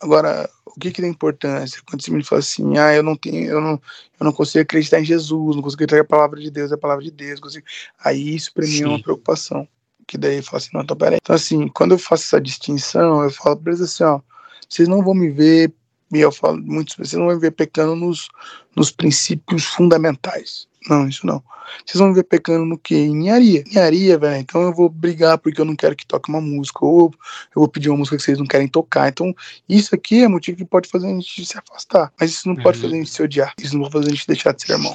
[0.00, 1.80] Agora, o que que tem importância?
[1.86, 3.80] Quando você me fala assim, ah, eu não tenho, eu não,
[4.20, 6.74] eu não consigo acreditar em Jesus, não consigo acreditar que a palavra de Deus é
[6.74, 7.64] a palavra de Deus, consigo...
[8.04, 9.66] aí isso para mim é uma preocupação
[10.06, 11.18] que daí fala assim, não, então peraí.
[11.20, 14.20] Então, assim, quando eu faço essa distinção, eu falo pra eles assim, ó,
[14.68, 15.72] vocês não vão me ver,
[16.12, 18.28] e eu falo muito, vocês não vão me ver pecando nos,
[18.74, 20.68] nos princípios fundamentais.
[20.88, 21.42] Não, isso não.
[21.84, 22.94] Vocês vão me ver pecando no quê?
[22.94, 23.64] Em ninharia.
[23.66, 24.40] Ninharia, velho.
[24.40, 27.10] Então eu vou brigar porque eu não quero que toque uma música, ou
[27.54, 29.08] eu vou pedir uma música que vocês não querem tocar.
[29.08, 29.34] Então,
[29.68, 32.12] isso aqui é motivo que pode fazer a gente se afastar.
[32.18, 32.62] Mas isso não uhum.
[32.62, 33.52] pode fazer a gente se odiar.
[33.58, 34.94] Isso não pode fazer a gente deixar de ser irmão.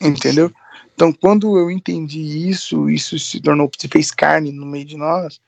[0.00, 0.50] Entendeu?
[0.98, 5.40] Então, quando eu entendi isso, isso se tornou, se fez carne no meio de nós,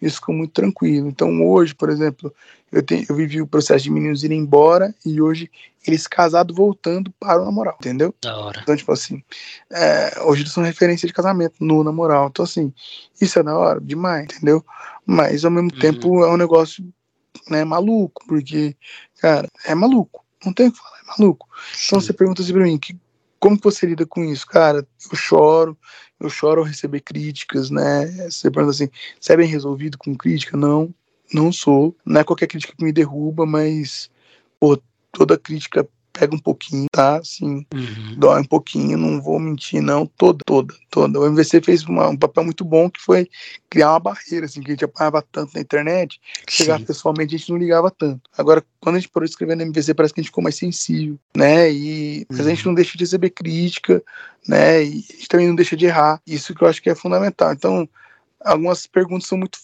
[0.00, 1.08] isso ficou muito tranquilo.
[1.08, 2.34] Então, hoje, por exemplo,
[2.72, 5.50] eu, tenho, eu vivi o processo de meninos irem embora e hoje
[5.86, 8.14] eles casados voltando para o namoral, entendeu?
[8.22, 8.60] Da hora.
[8.62, 9.22] Então, tipo assim,
[9.70, 12.28] é, hoje eles são referência de casamento no namoral.
[12.28, 12.72] Então, assim,
[13.20, 14.64] isso é da hora demais, entendeu?
[15.04, 15.80] Mas, ao mesmo uhum.
[15.80, 16.82] tempo, é um negócio
[17.50, 18.74] né, maluco, porque,
[19.20, 20.24] cara, é maluco.
[20.42, 21.46] Não tem o que falar, é maluco.
[21.86, 22.06] Então, Sim.
[22.06, 22.96] você pergunta assim pra mim, que,
[23.44, 24.46] como você lida com isso?
[24.46, 25.76] Cara, eu choro,
[26.18, 28.06] eu choro ao receber críticas, né?
[28.30, 28.88] Você pergunta assim,
[29.20, 30.56] você é bem resolvido com crítica?
[30.56, 30.94] Não,
[31.30, 31.94] não sou.
[32.06, 34.10] Não é qualquer crítica que me derruba, mas
[34.58, 34.80] pô,
[35.12, 37.16] toda crítica pega um pouquinho, tá?
[37.16, 38.14] Assim, uhum.
[38.16, 40.06] dói um pouquinho, não vou mentir, não.
[40.06, 41.18] Toda, toda, toda.
[41.18, 43.28] O MVC fez uma, um papel muito bom que foi
[43.68, 47.50] criar uma barreira, assim, que a gente apanhava tanto na internet, chegar pessoalmente a gente
[47.50, 48.22] não ligava tanto.
[48.38, 51.70] Agora, quando a gente parou no MVC, parece que a gente ficou mais sensível, né?
[51.70, 52.36] E uhum.
[52.36, 52.70] mas a gente uhum.
[52.70, 54.02] não deixa de receber crítica,
[54.46, 54.84] né?
[54.84, 56.22] E a gente também não deixa de errar.
[56.24, 57.52] Isso que eu acho que é fundamental.
[57.52, 57.88] Então,
[58.44, 59.58] algumas perguntas são muito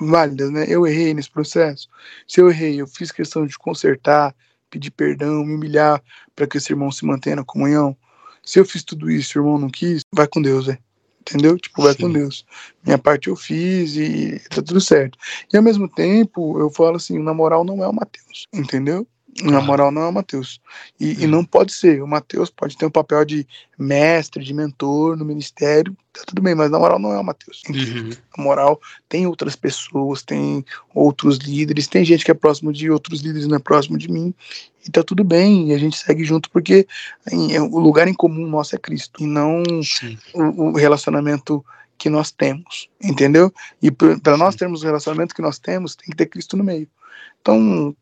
[0.00, 0.64] válidas, né?
[0.68, 1.88] Eu errei nesse processo.
[2.26, 4.34] Se eu errei, eu fiz questão de consertar,
[4.72, 6.02] pedir perdão, me humilhar
[6.34, 7.94] para que esse irmão se mantenha na comunhão.
[8.42, 10.78] Se eu fiz tudo isso o irmão não quis, vai com Deus, velho.
[11.20, 11.56] Entendeu?
[11.56, 12.02] Tipo, vai Sim.
[12.02, 12.44] com Deus.
[12.84, 15.16] Minha parte eu fiz e tá tudo certo.
[15.52, 19.06] E ao mesmo tempo, eu falo assim, na moral não é o Mateus, entendeu?
[19.40, 20.60] Na moral, não é o Mateus.
[21.00, 21.30] E, e, uhum.
[21.30, 22.02] não pode ser.
[22.02, 23.46] O Mateus pode ter um papel de
[23.78, 27.62] mestre, de mentor no ministério, tá tudo bem, mas na moral não é o Mateus.
[27.68, 28.10] Uhum.
[28.36, 30.62] Na moral, tem outras pessoas, tem
[30.94, 34.34] outros líderes, tem gente que é próximo de outros líderes, não é próximo de mim,
[34.86, 36.86] e tá tudo bem, e a gente segue junto porque
[37.30, 39.62] em, o lugar em comum nosso é Cristo, e não
[40.34, 41.64] o, o relacionamento
[41.96, 43.52] que nós temos, entendeu?
[43.80, 46.88] E para nós termos o relacionamento que nós temos, tem que ter Cristo no meio.
[47.40, 47.96] Então,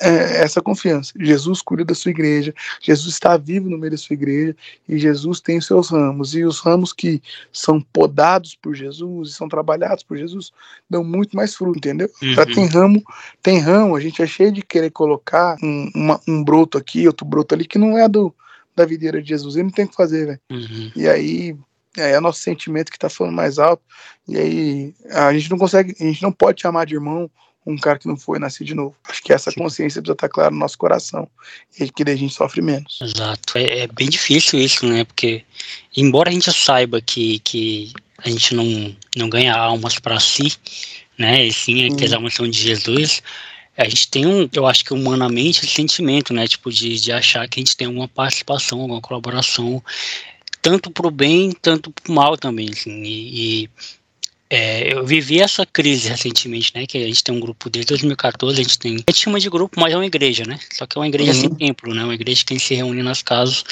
[0.00, 1.12] é, essa confiança.
[1.18, 4.56] Jesus cuida da sua igreja, Jesus está vivo no meio da sua igreja
[4.88, 6.34] e Jesus tem os seus ramos.
[6.34, 10.50] E os ramos que são podados por Jesus e são trabalhados por Jesus
[10.88, 12.10] dão muito mais fruto, entendeu?
[12.22, 12.32] Uhum.
[12.32, 13.02] Já tem ramo,
[13.42, 17.26] tem ramo, a gente é cheio de querer colocar um, uma, um broto aqui, outro
[17.26, 18.34] broto ali, que não é do
[18.74, 20.40] da videira de Jesus, ele não tem o que fazer, velho.
[20.50, 20.92] Uhum.
[20.94, 21.56] E aí
[21.96, 23.82] é, é nosso sentimento que está falando mais alto,
[24.26, 27.28] e aí a gente não consegue, a gente não pode chamar de irmão
[27.68, 28.96] um cara que não foi nascer de novo.
[29.08, 31.28] Acho que essa consciência precisa estar clara no nosso coração
[31.78, 32.98] e que daí a gente sofre menos.
[33.02, 33.58] Exato.
[33.58, 35.04] É, é, bem difícil isso, né?
[35.04, 35.44] Porque,
[35.94, 37.92] embora a gente saiba que, que
[38.24, 40.54] a gente não, não ganha almas para si,
[41.18, 41.44] né?
[41.44, 43.22] E sim, é que as almas são de Jesus.
[43.76, 46.48] A gente tem um, eu acho que humanamente, esse sentimento, né?
[46.48, 49.84] Tipo, de, de achar que a gente tem alguma participação, alguma colaboração,
[50.62, 53.02] tanto pro bem, tanto pro mal também, assim.
[53.02, 53.70] e, e
[54.50, 56.86] é, eu vivi essa crise recentemente, né?
[56.86, 58.94] Que a gente tem um grupo desde 2014, a gente tem.
[58.94, 60.58] A gente chama de grupo, mas é uma igreja, né?
[60.72, 61.40] Só que é uma igreja uhum.
[61.40, 62.02] sem templo, né?
[62.04, 63.64] Uma igreja que a gente se reúne nas casas.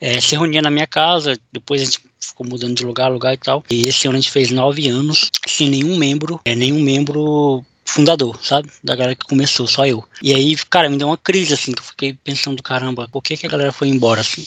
[0.00, 3.34] É, se reunia na minha casa, depois a gente ficou mudando de lugar a lugar
[3.34, 3.64] e tal.
[3.70, 8.38] E esse ano a gente fez nove anos sem nenhum membro, é, nenhum membro fundador,
[8.42, 8.70] sabe?
[8.82, 10.04] Da galera que começou, só eu.
[10.22, 13.36] E aí, cara, me deu uma crise, assim, que eu fiquei pensando, caramba, por que,
[13.36, 14.46] que a galera foi embora, assim?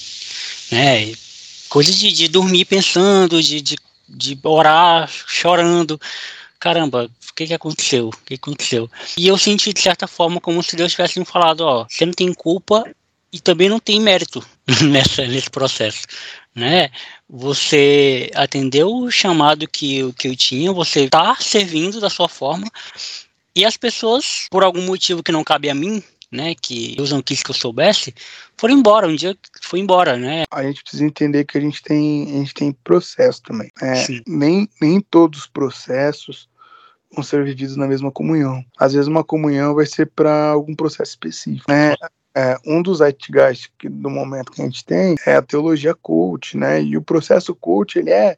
[0.72, 1.14] Né?
[1.70, 3.78] Coisa de, de dormir pensando, de, de
[4.08, 6.00] de orar chorando.
[6.60, 8.10] Caramba, o que, que aconteceu?
[8.10, 8.90] O que aconteceu?
[9.18, 12.14] E eu senti de certa forma como se Deus tivesse me falado, ó, você não
[12.14, 12.84] tem culpa
[13.32, 14.46] e também não tem mérito
[14.90, 16.04] nessa, nesse processo,
[16.56, 16.90] né?
[17.30, 22.68] Você atendeu o chamado que, eu, que eu tinha, você está servindo da sua forma
[23.56, 27.22] e as pessoas, por algum motivo que não cabe a mim, né, que Deus não
[27.22, 28.14] quis que eu soubesse,
[28.58, 29.08] foram embora.
[29.08, 30.44] Um dia foi embora, né?
[30.52, 33.72] A gente precisa entender que a gente tem, a gente tem processo também.
[33.82, 36.50] É, nem, nem todos os processos
[37.12, 38.64] vão ser vividos na mesma comunhão.
[38.78, 41.96] Às vezes uma comunhão vai ser para algum processo específico, né?
[42.36, 46.84] É, um dos zeitgeist do momento que a gente tem é a teologia coach, né?
[46.84, 48.38] E o processo coach, ele é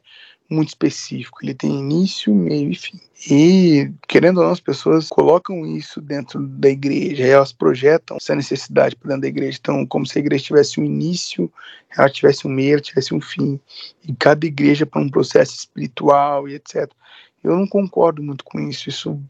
[0.50, 3.00] muito específico, ele tem início, meio e fim.
[3.30, 8.96] E, querendo ou não, as pessoas colocam isso dentro da igreja, elas projetam essa necessidade
[8.96, 9.58] para dentro da igreja.
[9.60, 11.52] Então, como se a igreja tivesse um início,
[11.96, 13.60] ela tivesse um meio, ela tivesse um fim.
[14.06, 16.90] E cada igreja para um processo espiritual e etc.
[17.44, 19.20] Eu não concordo muito com isso, isso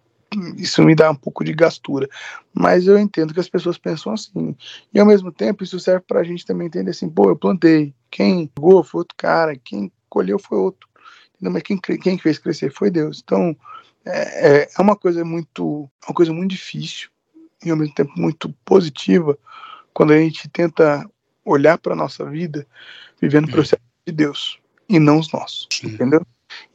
[0.56, 2.08] isso me dá um pouco de gastura.
[2.54, 4.56] Mas eu entendo que as pessoas pensam assim.
[4.94, 7.92] E ao mesmo tempo, isso serve para a gente também entender assim: pô, eu plantei.
[8.10, 10.88] Quem jogou foi outro cara, quem colheu foi outro.
[11.40, 13.20] Não, mas quem, quem fez crescer foi Deus.
[13.24, 13.56] Então,
[14.04, 17.08] é, é, é uma coisa muito, uma coisa muito difícil
[17.64, 19.38] e ao mesmo tempo muito positiva
[19.92, 21.08] quando a gente tenta
[21.44, 22.66] olhar para nossa vida
[23.20, 23.54] vivendo o uhum.
[23.54, 26.24] processo de Deus e não os nossos, entendeu?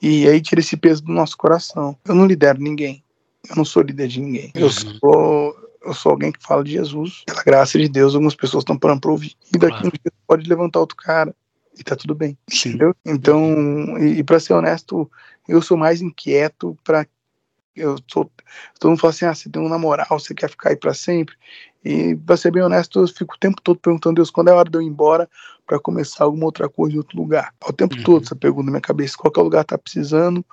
[0.02, 1.98] E aí tira esse peso do nosso coração.
[2.06, 3.04] Eu não lidero ninguém.
[3.50, 4.52] Eu não sou líder de ninguém.
[4.54, 4.72] Eu uhum.
[4.72, 7.24] sou eu sou alguém que fala de Jesus.
[7.28, 9.36] Pela graça de Deus, algumas pessoas estão parando para ouvir.
[9.54, 9.88] E daqui claro.
[9.88, 11.36] um dia pode levantar outro cara
[11.78, 12.38] e tá tudo bem.
[12.50, 12.70] Sim.
[12.70, 12.96] Entendeu?
[13.06, 15.10] Então, e, e para ser honesto,
[15.48, 17.06] eu sou mais inquieto para
[17.76, 18.32] eu sou
[18.80, 21.36] todo mundo fala assim, ah, você tem um namoral, você quer ficar aí para sempre.
[21.84, 24.56] E para ser bem honesto, eu fico o tempo todo perguntando Deus quando é a
[24.56, 25.30] hora de eu ir embora
[25.68, 27.54] para começar alguma outra coisa em outro lugar.
[27.68, 28.04] O tempo uhum.
[28.04, 30.44] todo essa pergunta na minha cabeça, qual é o lugar tá precisando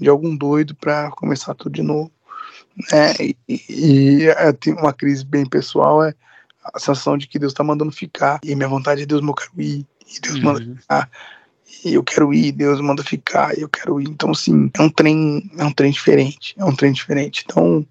[0.00, 2.12] de algum doido para começar tudo de novo.
[2.92, 6.14] É, e, e, e tem uma crise bem pessoal é
[6.72, 9.60] a sensação de que Deus está mandando ficar e minha vontade de Deus, eu quero
[9.60, 10.42] ir e Deus uhum.
[10.42, 11.10] manda ficar,
[11.84, 14.08] e eu quero ir, Deus manda ficar, e eu quero ir.
[14.08, 17.44] Então, assim, é um trem, é um trem diferente, é um trem diferente.
[17.46, 17.86] Então,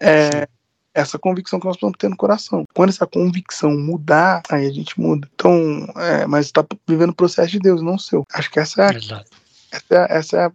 [0.00, 0.48] é
[0.94, 2.64] essa convicção que nós precisamos ter no coração.
[2.74, 5.28] Quando essa convicção mudar, aí a gente muda.
[5.34, 8.26] Então, é, mas está vivendo o processo de Deus, não o seu.
[8.32, 9.24] Acho que essa é, essa,
[9.90, 10.52] é, essa é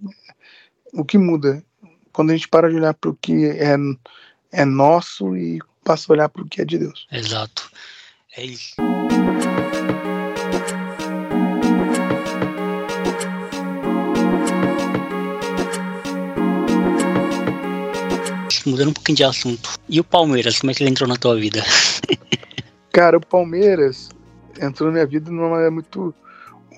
[0.94, 1.64] o que muda.
[2.14, 3.76] Quando a gente para de olhar para o que é,
[4.52, 7.08] é nosso e passa a olhar para o que é de Deus.
[7.12, 7.70] Exato.
[8.36, 8.76] É isso.
[18.68, 19.70] Mudando um pouquinho de assunto.
[19.90, 21.64] E o Palmeiras, como é que ele entrou na tua vida?
[22.92, 24.10] Cara, o Palmeiras
[24.60, 26.14] entrou na minha vida de uma maneira muito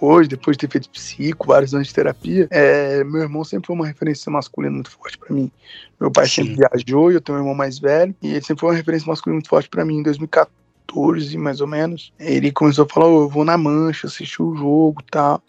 [0.01, 3.75] hoje, depois de ter feito psico, vários anos de terapia, é, meu irmão sempre foi
[3.75, 5.51] uma referência masculina muito forte para mim.
[5.99, 6.43] Meu pai Sim.
[6.43, 9.35] sempre viajou, eu tenho um irmão mais velho, e ele sempre foi uma referência masculina
[9.35, 9.97] muito forte para mim.
[9.97, 14.41] Em 2014, mais ou menos, ele começou a falar: oh, eu vou na Mancha assistir
[14.41, 15.41] o jogo tal,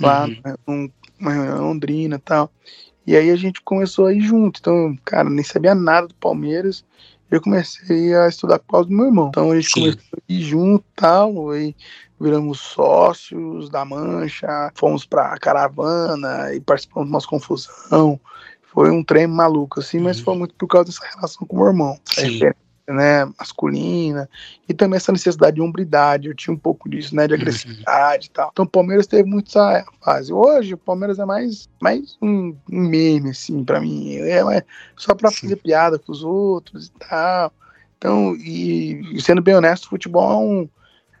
[0.00, 0.26] lá
[0.66, 0.90] uhum.
[1.18, 2.50] numa Londrina tal.
[3.06, 4.60] E aí a gente começou a ir junto.
[4.60, 6.84] Então, cara, nem sabia nada do Palmeiras.
[7.30, 9.28] Eu comecei a estudar por causa do meu irmão.
[9.28, 9.80] Então a gente Sim.
[9.80, 11.56] começou a ir junto tal.
[11.56, 11.74] E
[12.20, 18.20] viramos sócios da Mancha, fomos pra caravana e participamos de umas confusão.
[18.62, 20.24] Foi um trem maluco, assim, mas uhum.
[20.24, 21.98] foi muito por causa dessa relação com o meu irmão.
[22.04, 22.40] Sim
[22.92, 24.28] né, masculina,
[24.68, 27.40] e também essa necessidade de hombridade, eu tinha um pouco disso, né, de uhum.
[27.40, 28.50] agressividade e tal.
[28.52, 30.32] Então o Palmeiras teve muito essa fase.
[30.32, 34.64] Hoje o Palmeiras é mais, mais um, um meme, assim, para mim, é, é
[34.96, 37.52] só para fazer piada com os outros e tal.
[37.98, 40.68] Então, e, e, sendo bem honesto, o futebol é um,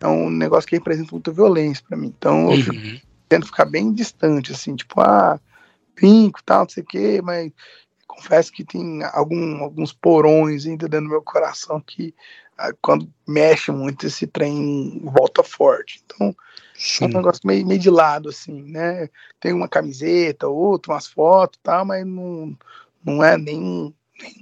[0.00, 2.12] é um negócio que representa muita violência para mim.
[2.16, 3.00] Então eu uhum.
[3.28, 5.38] tento ficar bem distante, assim, tipo, ah,
[5.94, 7.52] brinco, tal, não sei o quê, mas
[8.20, 12.14] confesso que tem algum, alguns porões ainda dentro do meu coração que
[12.58, 16.02] ah, quando mexe muito esse trem volta forte.
[16.04, 16.36] Então,
[16.74, 17.04] Sim.
[17.04, 19.08] é um negócio meio, meio de lado, assim, né?
[19.40, 22.56] Tem uma camiseta, outra, umas fotos e tal, mas não,
[23.02, 23.94] não é nem.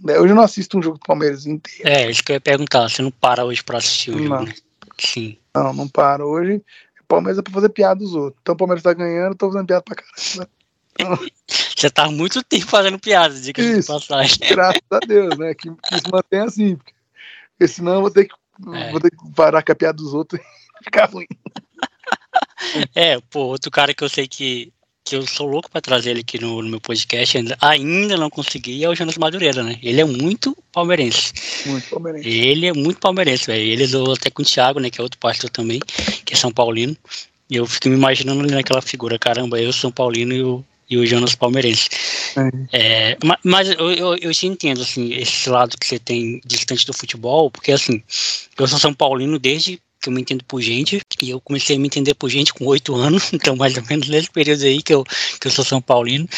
[0.02, 1.88] nem hoje eu não assisto um jogo do Palmeiras inteiro.
[1.88, 2.88] É, isso que eu ia perguntar.
[2.88, 4.54] Você não para hoje pra assistir o jogo, né?
[4.98, 5.38] Sim.
[5.54, 6.56] Não, não para hoje.
[7.00, 8.40] O Palmeiras é pra fazer piada dos outros.
[8.42, 10.50] Então o Palmeiras tá ganhando, eu tô fazendo piada pra caramba.
[11.80, 14.36] Você tá muito tempo fazendo piadas, diga de passagem.
[14.50, 15.54] Graças a Deus, né?
[15.54, 16.76] Que, que se mantém assim.
[16.76, 18.34] Porque senão eu vou ter que,
[18.74, 18.90] é.
[18.90, 20.40] vou ter que parar com a piada dos outros
[20.80, 21.26] e ficar ruim.
[22.96, 24.72] É, pô, outro cara que eu sei que,
[25.04, 28.28] que eu sou louco pra trazer ele aqui no, no meu podcast, ainda, ainda não
[28.28, 29.78] consegui, é o Jonas Madureira, né?
[29.80, 31.32] Ele é muito palmeirense.
[31.66, 32.28] Muito palmeirense.
[32.28, 33.62] Ele é muito palmeirense, velho.
[33.62, 34.90] Ele usou até com o Thiago, né?
[34.90, 35.78] Que é outro pastor também,
[36.24, 36.96] que é São Paulino.
[37.48, 40.96] E eu fico me imaginando ali naquela figura, caramba, eu, São Paulino e o, e
[40.96, 41.88] o Jonas Palmeirense.
[42.72, 43.12] É.
[43.12, 46.92] É, mas eu, eu, eu te entendo, assim, esse lado que você tem distante do
[46.92, 48.02] futebol, porque, assim,
[48.58, 51.78] eu sou São Paulino desde que eu me entendo por gente, e eu comecei a
[51.78, 54.94] me entender por gente com oito anos, então mais ou menos nesse período aí que
[54.94, 55.04] eu,
[55.40, 56.28] que eu sou São Paulino,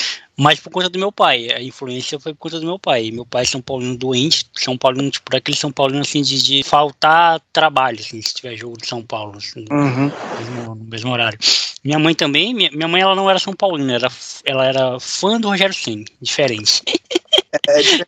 [0.41, 3.27] mas por conta do meu pai, a influência foi por conta do meu pai, meu
[3.27, 7.43] pai é São Paulino doente, São Paulino, tipo, aquele São Paulino, assim, de, de faltar
[7.53, 10.07] trabalho, assim, se tiver jogo de São Paulo, assim, uhum.
[10.07, 11.39] no, mesmo, no mesmo horário.
[11.85, 14.09] Minha mãe também, minha, minha mãe ela não era São Paulina, era,
[14.47, 16.83] ela era fã do Rogério Senna, diferente.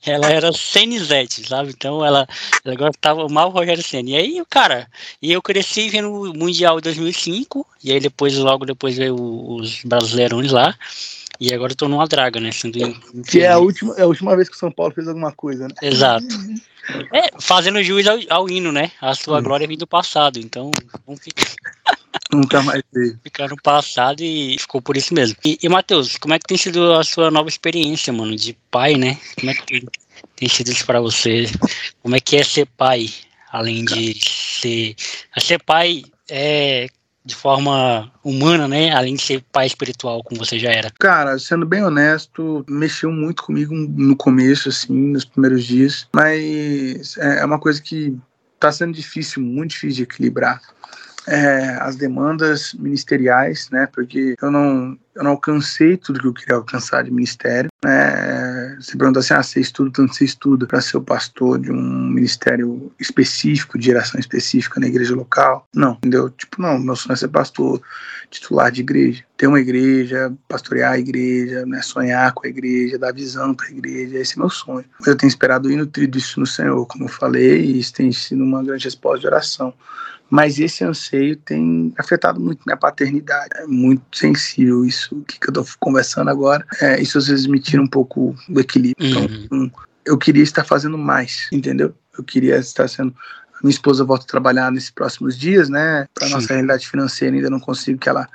[0.07, 1.68] ela era Senizete, sabe?
[1.71, 2.27] Então ela,
[2.64, 4.09] ela gostava mal o Rogério Senna.
[4.09, 4.88] E aí, cara,
[5.21, 10.51] e eu cresci vendo o Mundial 2005, e aí depois, logo depois veio os Brasileirões
[10.51, 10.75] lá.
[11.42, 12.52] E agora eu tô numa draga, né?
[12.52, 12.78] Sendo
[13.26, 15.66] que é a, última, é a última vez que o São Paulo fez alguma coisa,
[15.66, 15.74] né?
[15.83, 16.24] Exato.
[17.12, 18.92] É, fazendo juiz ao, ao hino, né?
[19.00, 19.42] A sua hum.
[19.42, 20.70] glória vem do passado, então
[21.05, 21.44] vamos ficar.
[22.33, 23.18] Nunca mais veio.
[23.24, 25.37] Ficar no passado e ficou por isso mesmo.
[25.44, 28.94] E, e Matheus, como é que tem sido a sua nova experiência, mano, de pai,
[28.94, 29.18] né?
[29.35, 29.83] Como é que tem,
[30.37, 31.46] tem sido isso pra você?
[32.00, 33.11] Como é que é ser pai,
[33.50, 34.94] além de ser.
[35.40, 36.87] Ser pai é
[37.24, 38.92] de forma humana, né?
[38.92, 40.90] Além de ser pai espiritual, como você já era.
[40.98, 46.08] Cara, sendo bem honesto, mexeu muito comigo no começo, assim, nos primeiros dias.
[46.14, 48.16] Mas é, é uma coisa que
[48.58, 50.61] tá sendo difícil, muito difícil de equilibrar
[51.26, 53.88] é, as demandas ministeriais, né?
[53.92, 57.70] Porque eu não, eu não alcancei tudo que eu queria alcançar de ministério.
[57.85, 58.77] Né?
[58.81, 62.09] Você pergunta assim, ah, você estuda tanto você estuda para ser o pastor de um
[62.09, 65.66] ministério específico, de geração específica na igreja local?
[65.75, 66.31] Não, entendeu?
[66.31, 67.81] Tipo, não, meu sonho é ser pastor
[68.31, 71.83] titular de igreja, ter uma igreja, pastorear a igreja, né?
[71.83, 74.87] sonhar com a igreja, dar visão para a igreja, esse é meu sonho.
[75.07, 78.42] Eu tenho esperado ir nutrido isso no Senhor, como eu falei, e isso tem sido
[78.42, 79.75] uma grande resposta de oração
[80.33, 83.51] mas esse anseio tem afetado muito minha paternidade.
[83.55, 86.67] É muito sensível isso que, que eu estou conversando agora.
[86.81, 89.09] É, isso às vezes me tira um pouco do equilíbrio.
[89.09, 89.45] Então, uhum.
[89.45, 89.71] Então,
[90.05, 91.95] eu queria estar fazendo mais, entendeu?
[92.17, 93.15] Eu queria estar sendo.
[93.62, 96.09] Minha esposa volta a trabalhar nesses próximos dias, né?
[96.12, 98.29] Para nossa realidade financeira, ainda não consigo que ela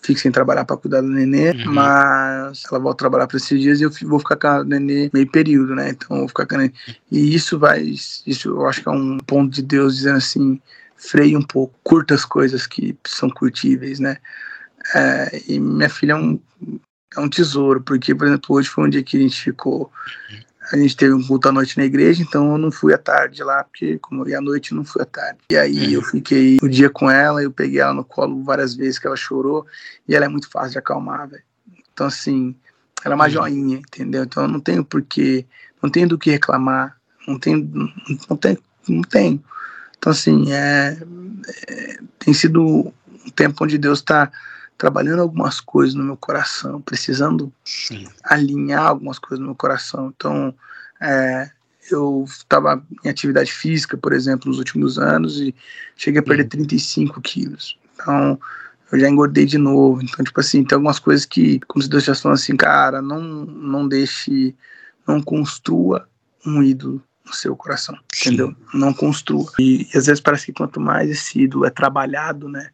[0.00, 1.72] fique sem trabalhar para cuidar do nenê, uhum.
[1.72, 5.10] mas ela volta a trabalhar para esses dias e eu vou ficar com a nenê
[5.12, 5.90] meio período, né?
[5.90, 6.72] Então eu vou ficar com a nenê.
[7.10, 10.60] E isso vai, isso eu acho que é um ponto de Deus dizendo assim,
[10.96, 14.18] freie um pouco, curta as coisas que são curtíveis, né?
[14.94, 16.40] É, e minha filha é um,
[17.16, 19.90] é um tesouro, porque, por exemplo, hoje foi um dia que a gente ficou.
[20.72, 23.42] A gente teve um culto à noite na igreja, então eu não fui à tarde
[23.42, 25.38] lá, porque como eu ia à noite, eu não fui à tarde.
[25.50, 28.98] E aí eu fiquei o dia com ela, eu peguei ela no colo várias vezes
[28.98, 29.66] que ela chorou,
[30.06, 31.42] e ela é muito fácil de acalmar, velho.
[31.92, 32.54] Então, assim,
[33.02, 34.24] ela é uma joinha, entendeu?
[34.24, 35.46] Então eu não tenho porquê,
[35.82, 37.68] não tenho do que reclamar, não tenho,
[38.28, 38.58] não tenho,
[38.88, 39.42] não tenho.
[39.96, 40.98] Então, assim, é,
[41.66, 44.30] é, tem sido um tempo onde Deus está
[44.78, 48.06] trabalhando algumas coisas no meu coração, precisando Sim.
[48.22, 50.14] alinhar algumas coisas no meu coração.
[50.16, 50.54] Então,
[51.00, 51.50] é,
[51.90, 55.54] eu estava em atividade física, por exemplo, nos últimos anos e
[55.96, 56.48] cheguei a perder uhum.
[56.50, 57.76] 35 quilos.
[57.94, 58.38] Então,
[58.92, 60.00] eu já engordei de novo.
[60.00, 63.20] Então, tipo assim, tem algumas coisas que, como se Deus já falando assim, cara, não,
[63.20, 64.54] não deixe,
[65.06, 66.08] não construa
[66.46, 68.28] um ídolo no seu coração, Sim.
[68.28, 68.54] entendeu?
[68.72, 69.52] Não construa.
[69.58, 72.70] E, e, às vezes parece que quanto mais esse ídolo é trabalhado, né?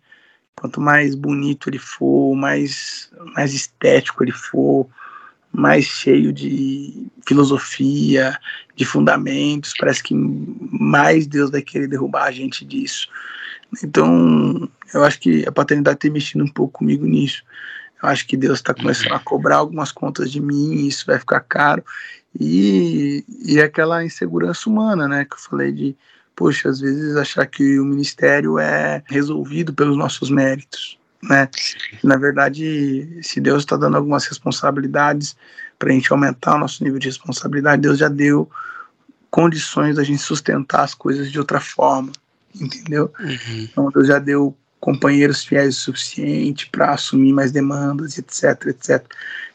[0.57, 4.89] Quanto mais bonito ele for, mais, mais estético ele for,
[5.53, 8.39] mais cheio de filosofia,
[8.75, 13.09] de fundamentos, parece que mais Deus vai querer derrubar a gente disso.
[13.83, 17.43] Então, eu acho que a paternidade tem mexido um pouco comigo nisso.
[18.03, 21.41] Eu acho que Deus está começando a cobrar algumas contas de mim, isso vai ficar
[21.41, 21.85] caro.
[22.39, 25.97] E, e aquela insegurança humana, né, que eu falei de,
[26.35, 31.49] poxa, às vezes achar que o ministério é resolvido pelos nossos méritos né?
[32.03, 35.37] Na verdade, se Deus está dando algumas responsabilidades
[35.79, 38.49] para a gente aumentar o nosso nível de responsabilidade, Deus já deu
[39.31, 42.13] condições da gente sustentar as coisas de outra forma,
[42.55, 43.13] entendeu?
[43.19, 43.69] Uhum.
[43.71, 49.03] Então Deus já deu companheiros fiéis o suficiente para assumir mais demandas, etc, etc,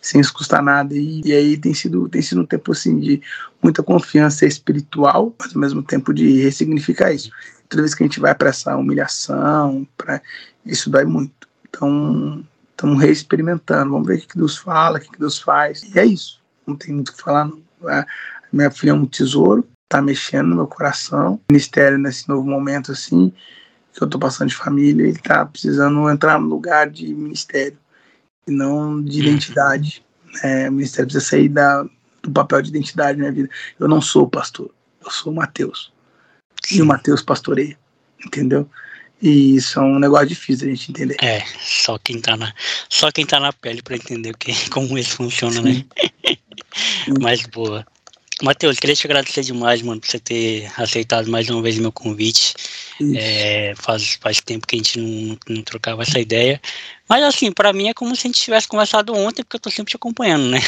[0.02, 0.96] sem isso custar nada.
[0.96, 3.22] E, e, aí tem sido, tem sido um tempo assim de
[3.62, 7.30] muita confiança espiritual, mas ao mesmo tempo de ressignificar isso.
[7.70, 10.20] Toda vez que a gente vai para essa humilhação, pra,
[10.66, 11.48] isso dói muito.
[11.70, 13.92] Então, estamos reexperimentando.
[13.92, 15.84] Vamos ver o que Deus fala, o que Deus faz.
[15.84, 16.42] E é isso.
[16.66, 17.46] Não tem muito o que falar.
[17.46, 17.62] Não.
[17.88, 18.04] É,
[18.52, 21.40] minha filha é um tesouro, tá mexendo no meu coração.
[21.52, 23.32] Ministério, nesse novo momento, assim,
[24.00, 27.78] que eu tô passando de família, ele tá precisando entrar no lugar de ministério
[28.48, 30.02] e não de identidade.
[30.42, 31.84] É, o ministério precisa sair da,
[32.24, 33.50] do papel de identidade na minha vida.
[33.78, 34.74] Eu não sou pastor,
[35.04, 35.92] eu sou o Mateus.
[36.72, 37.78] E o Mateus pastoreia,
[38.26, 38.70] entendeu?
[39.22, 41.18] E isso é um negócio difícil a gente entender.
[41.22, 42.54] É, só quem tá na,
[42.88, 45.84] só quem tá na pele para entender o que, como isso funciona, né?
[47.20, 47.86] Mas boa.
[48.42, 52.54] Matheus, queria te agradecer demais, mano, por você ter aceitado mais uma vez meu convite.
[53.16, 56.62] É, faz, faz tempo que a gente não, não trocava essa ideia.
[57.08, 59.70] Mas assim, para mim é como se a gente tivesse conversado ontem, porque eu tô
[59.70, 60.60] sempre te acompanhando, né?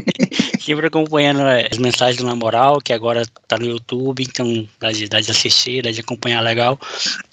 [0.60, 5.20] sempre acompanhando as mensagens do Namoral, que agora tá no YouTube, então dá de, dá
[5.20, 6.78] de assistir, dá de acompanhar legal.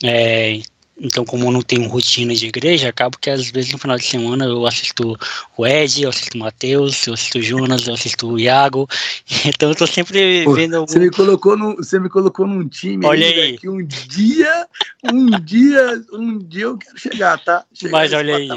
[0.04, 0.60] É,
[1.00, 4.06] então, como eu não tenho rotina de igreja, acabo que às vezes no final de
[4.06, 5.16] semana eu assisto
[5.56, 8.88] o Ed, eu assisto o Matheus, eu assisto o Jonas, eu assisto o Iago.
[9.48, 10.88] Então eu tô sempre Pô, vendo algum...
[10.88, 13.58] Você me colocou no, você me colocou num time olha aí, aí.
[13.58, 14.68] que um dia,
[15.04, 17.64] um dia, um dia eu quero chegar, tá?
[17.74, 18.50] Chegar Mas olha aí.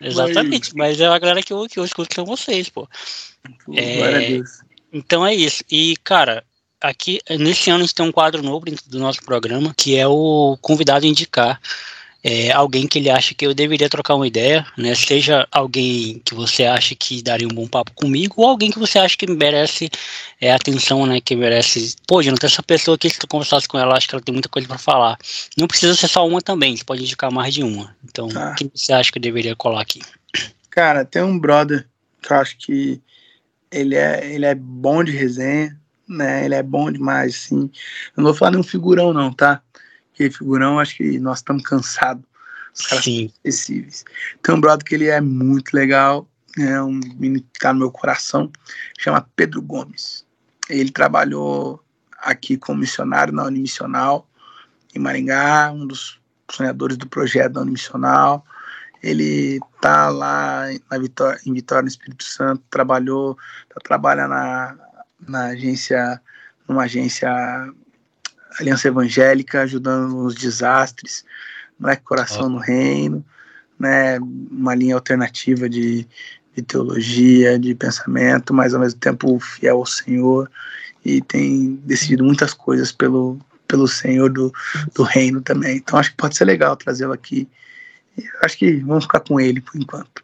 [0.00, 2.88] Exatamente, mas, mas é a galera que eu, que eu escuto são vocês, pô.
[3.64, 4.40] pô é,
[4.92, 5.62] então é isso.
[5.70, 6.44] E, cara,
[6.82, 10.06] aqui, nesse ano a gente tem um quadro novo dentro do nosso programa, que é
[10.06, 11.60] o convidado indicar
[12.24, 14.94] é, alguém que ele acha que eu deveria trocar uma ideia, né?
[14.94, 18.98] Seja alguém que você acha que daria um bom papo comigo, ou alguém que você
[18.98, 19.90] acha que merece
[20.40, 21.20] é, atenção, né?
[21.20, 21.96] Que merece.
[22.06, 24.48] Pô, Jonathan, essa pessoa aqui, se tu conversasse com ela, acho que ela tem muita
[24.48, 25.18] coisa para falar.
[25.56, 27.94] Não precisa ser só uma também, você pode indicar mais de uma.
[28.04, 28.54] Então, tá.
[28.54, 30.00] quem você acha que eu deveria colar aqui?
[30.70, 31.88] Cara, tem um brother
[32.22, 33.02] que eu acho que
[33.68, 35.76] ele é, ele é bom de resenha,
[36.12, 36.44] né?
[36.44, 37.70] Ele é bom demais, assim.
[38.16, 39.62] Eu não vou falar nenhum figurão, não, tá?
[40.08, 42.24] Porque figurão, acho que nós estamos cansados.
[42.74, 43.28] Os caras Sim.
[43.28, 44.04] são acessíveis.
[44.42, 47.90] Tem um brother que ele é muito legal, é um menino que tá no meu
[47.90, 48.50] coração,
[48.98, 50.26] chama Pedro Gomes.
[50.68, 51.82] Ele trabalhou
[52.18, 54.28] aqui como missionário na Unimissional,
[54.94, 58.44] em Maringá, um dos sonhadores do projeto da Unimissional.
[59.02, 63.36] Ele tá lá na Vitória, em Vitória, no Espírito Santo, trabalhou,
[63.68, 64.76] tá trabalhando na,
[65.26, 66.20] na agência,
[66.68, 67.30] numa agência
[68.58, 71.24] Aliança Evangélica, ajudando nos desastres,
[71.78, 72.48] Moleque Coração oh.
[72.50, 73.24] no Reino,
[73.78, 76.06] né, uma linha alternativa de,
[76.54, 80.50] de teologia, de pensamento, mas ao mesmo tempo fiel ao Senhor
[81.04, 84.52] e tem decidido muitas coisas pelo, pelo Senhor do,
[84.94, 85.78] do reino também.
[85.78, 87.48] Então acho que pode ser legal trazê-lo aqui.
[88.42, 90.22] Acho que vamos ficar com ele por enquanto.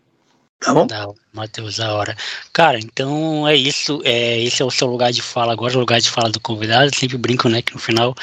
[0.61, 0.86] Tá bom?
[0.90, 2.16] Não, Matheus, da hora.
[2.52, 4.00] Cara, então é isso.
[4.04, 6.94] É, esse é o seu lugar de fala agora, o lugar de fala do convidado.
[6.94, 7.62] Sempre brinco, né?
[7.62, 8.14] Que no final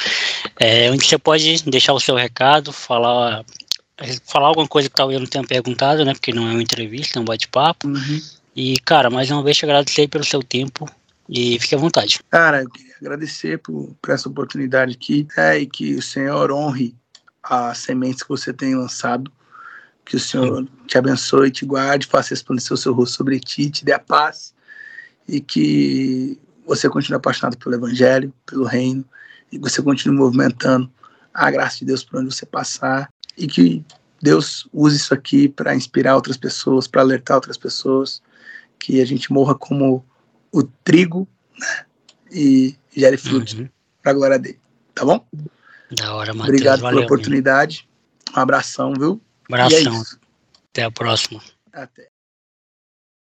[0.59, 3.45] é onde você pode deixar o seu recado, falar,
[4.25, 6.13] falar alguma coisa que talvez eu não tenha perguntado, né?
[6.13, 7.87] Porque não é uma entrevista, é um bate-papo.
[7.87, 8.21] Uhum.
[8.53, 10.89] E, cara, mais uma vez te agradecer pelo seu tempo
[11.29, 12.19] e fique à vontade.
[12.29, 16.93] Cara, eu queria agradecer por, por essa oportunidade aqui é, e que o Senhor honre
[17.41, 19.31] as sementes que você tem lançado
[20.05, 23.83] que o Senhor te abençoe, te guarde, faça resplandecer o seu rosto sobre ti, te
[23.83, 24.53] dê a paz
[25.27, 29.03] e que você continue apaixonado pelo Evangelho, pelo Reino
[29.51, 30.89] e você continue movimentando
[31.33, 33.83] a graça de Deus por onde você passar e que
[34.21, 38.21] Deus use isso aqui para inspirar outras pessoas, para alertar outras pessoas,
[38.79, 40.05] que a gente morra como
[40.51, 41.27] o trigo
[41.59, 41.85] né,
[42.31, 43.69] e gere frutos uhum.
[44.01, 44.59] para a glória dele.
[44.93, 45.25] Tá bom?
[45.91, 46.49] Da hora, Matheus.
[46.49, 47.87] Obrigado Valeu, pela oportunidade.
[48.35, 49.21] Um abração, viu?
[49.49, 50.01] Abração.
[50.01, 50.15] É
[50.69, 51.41] Até a próxima.
[51.71, 52.14] Até.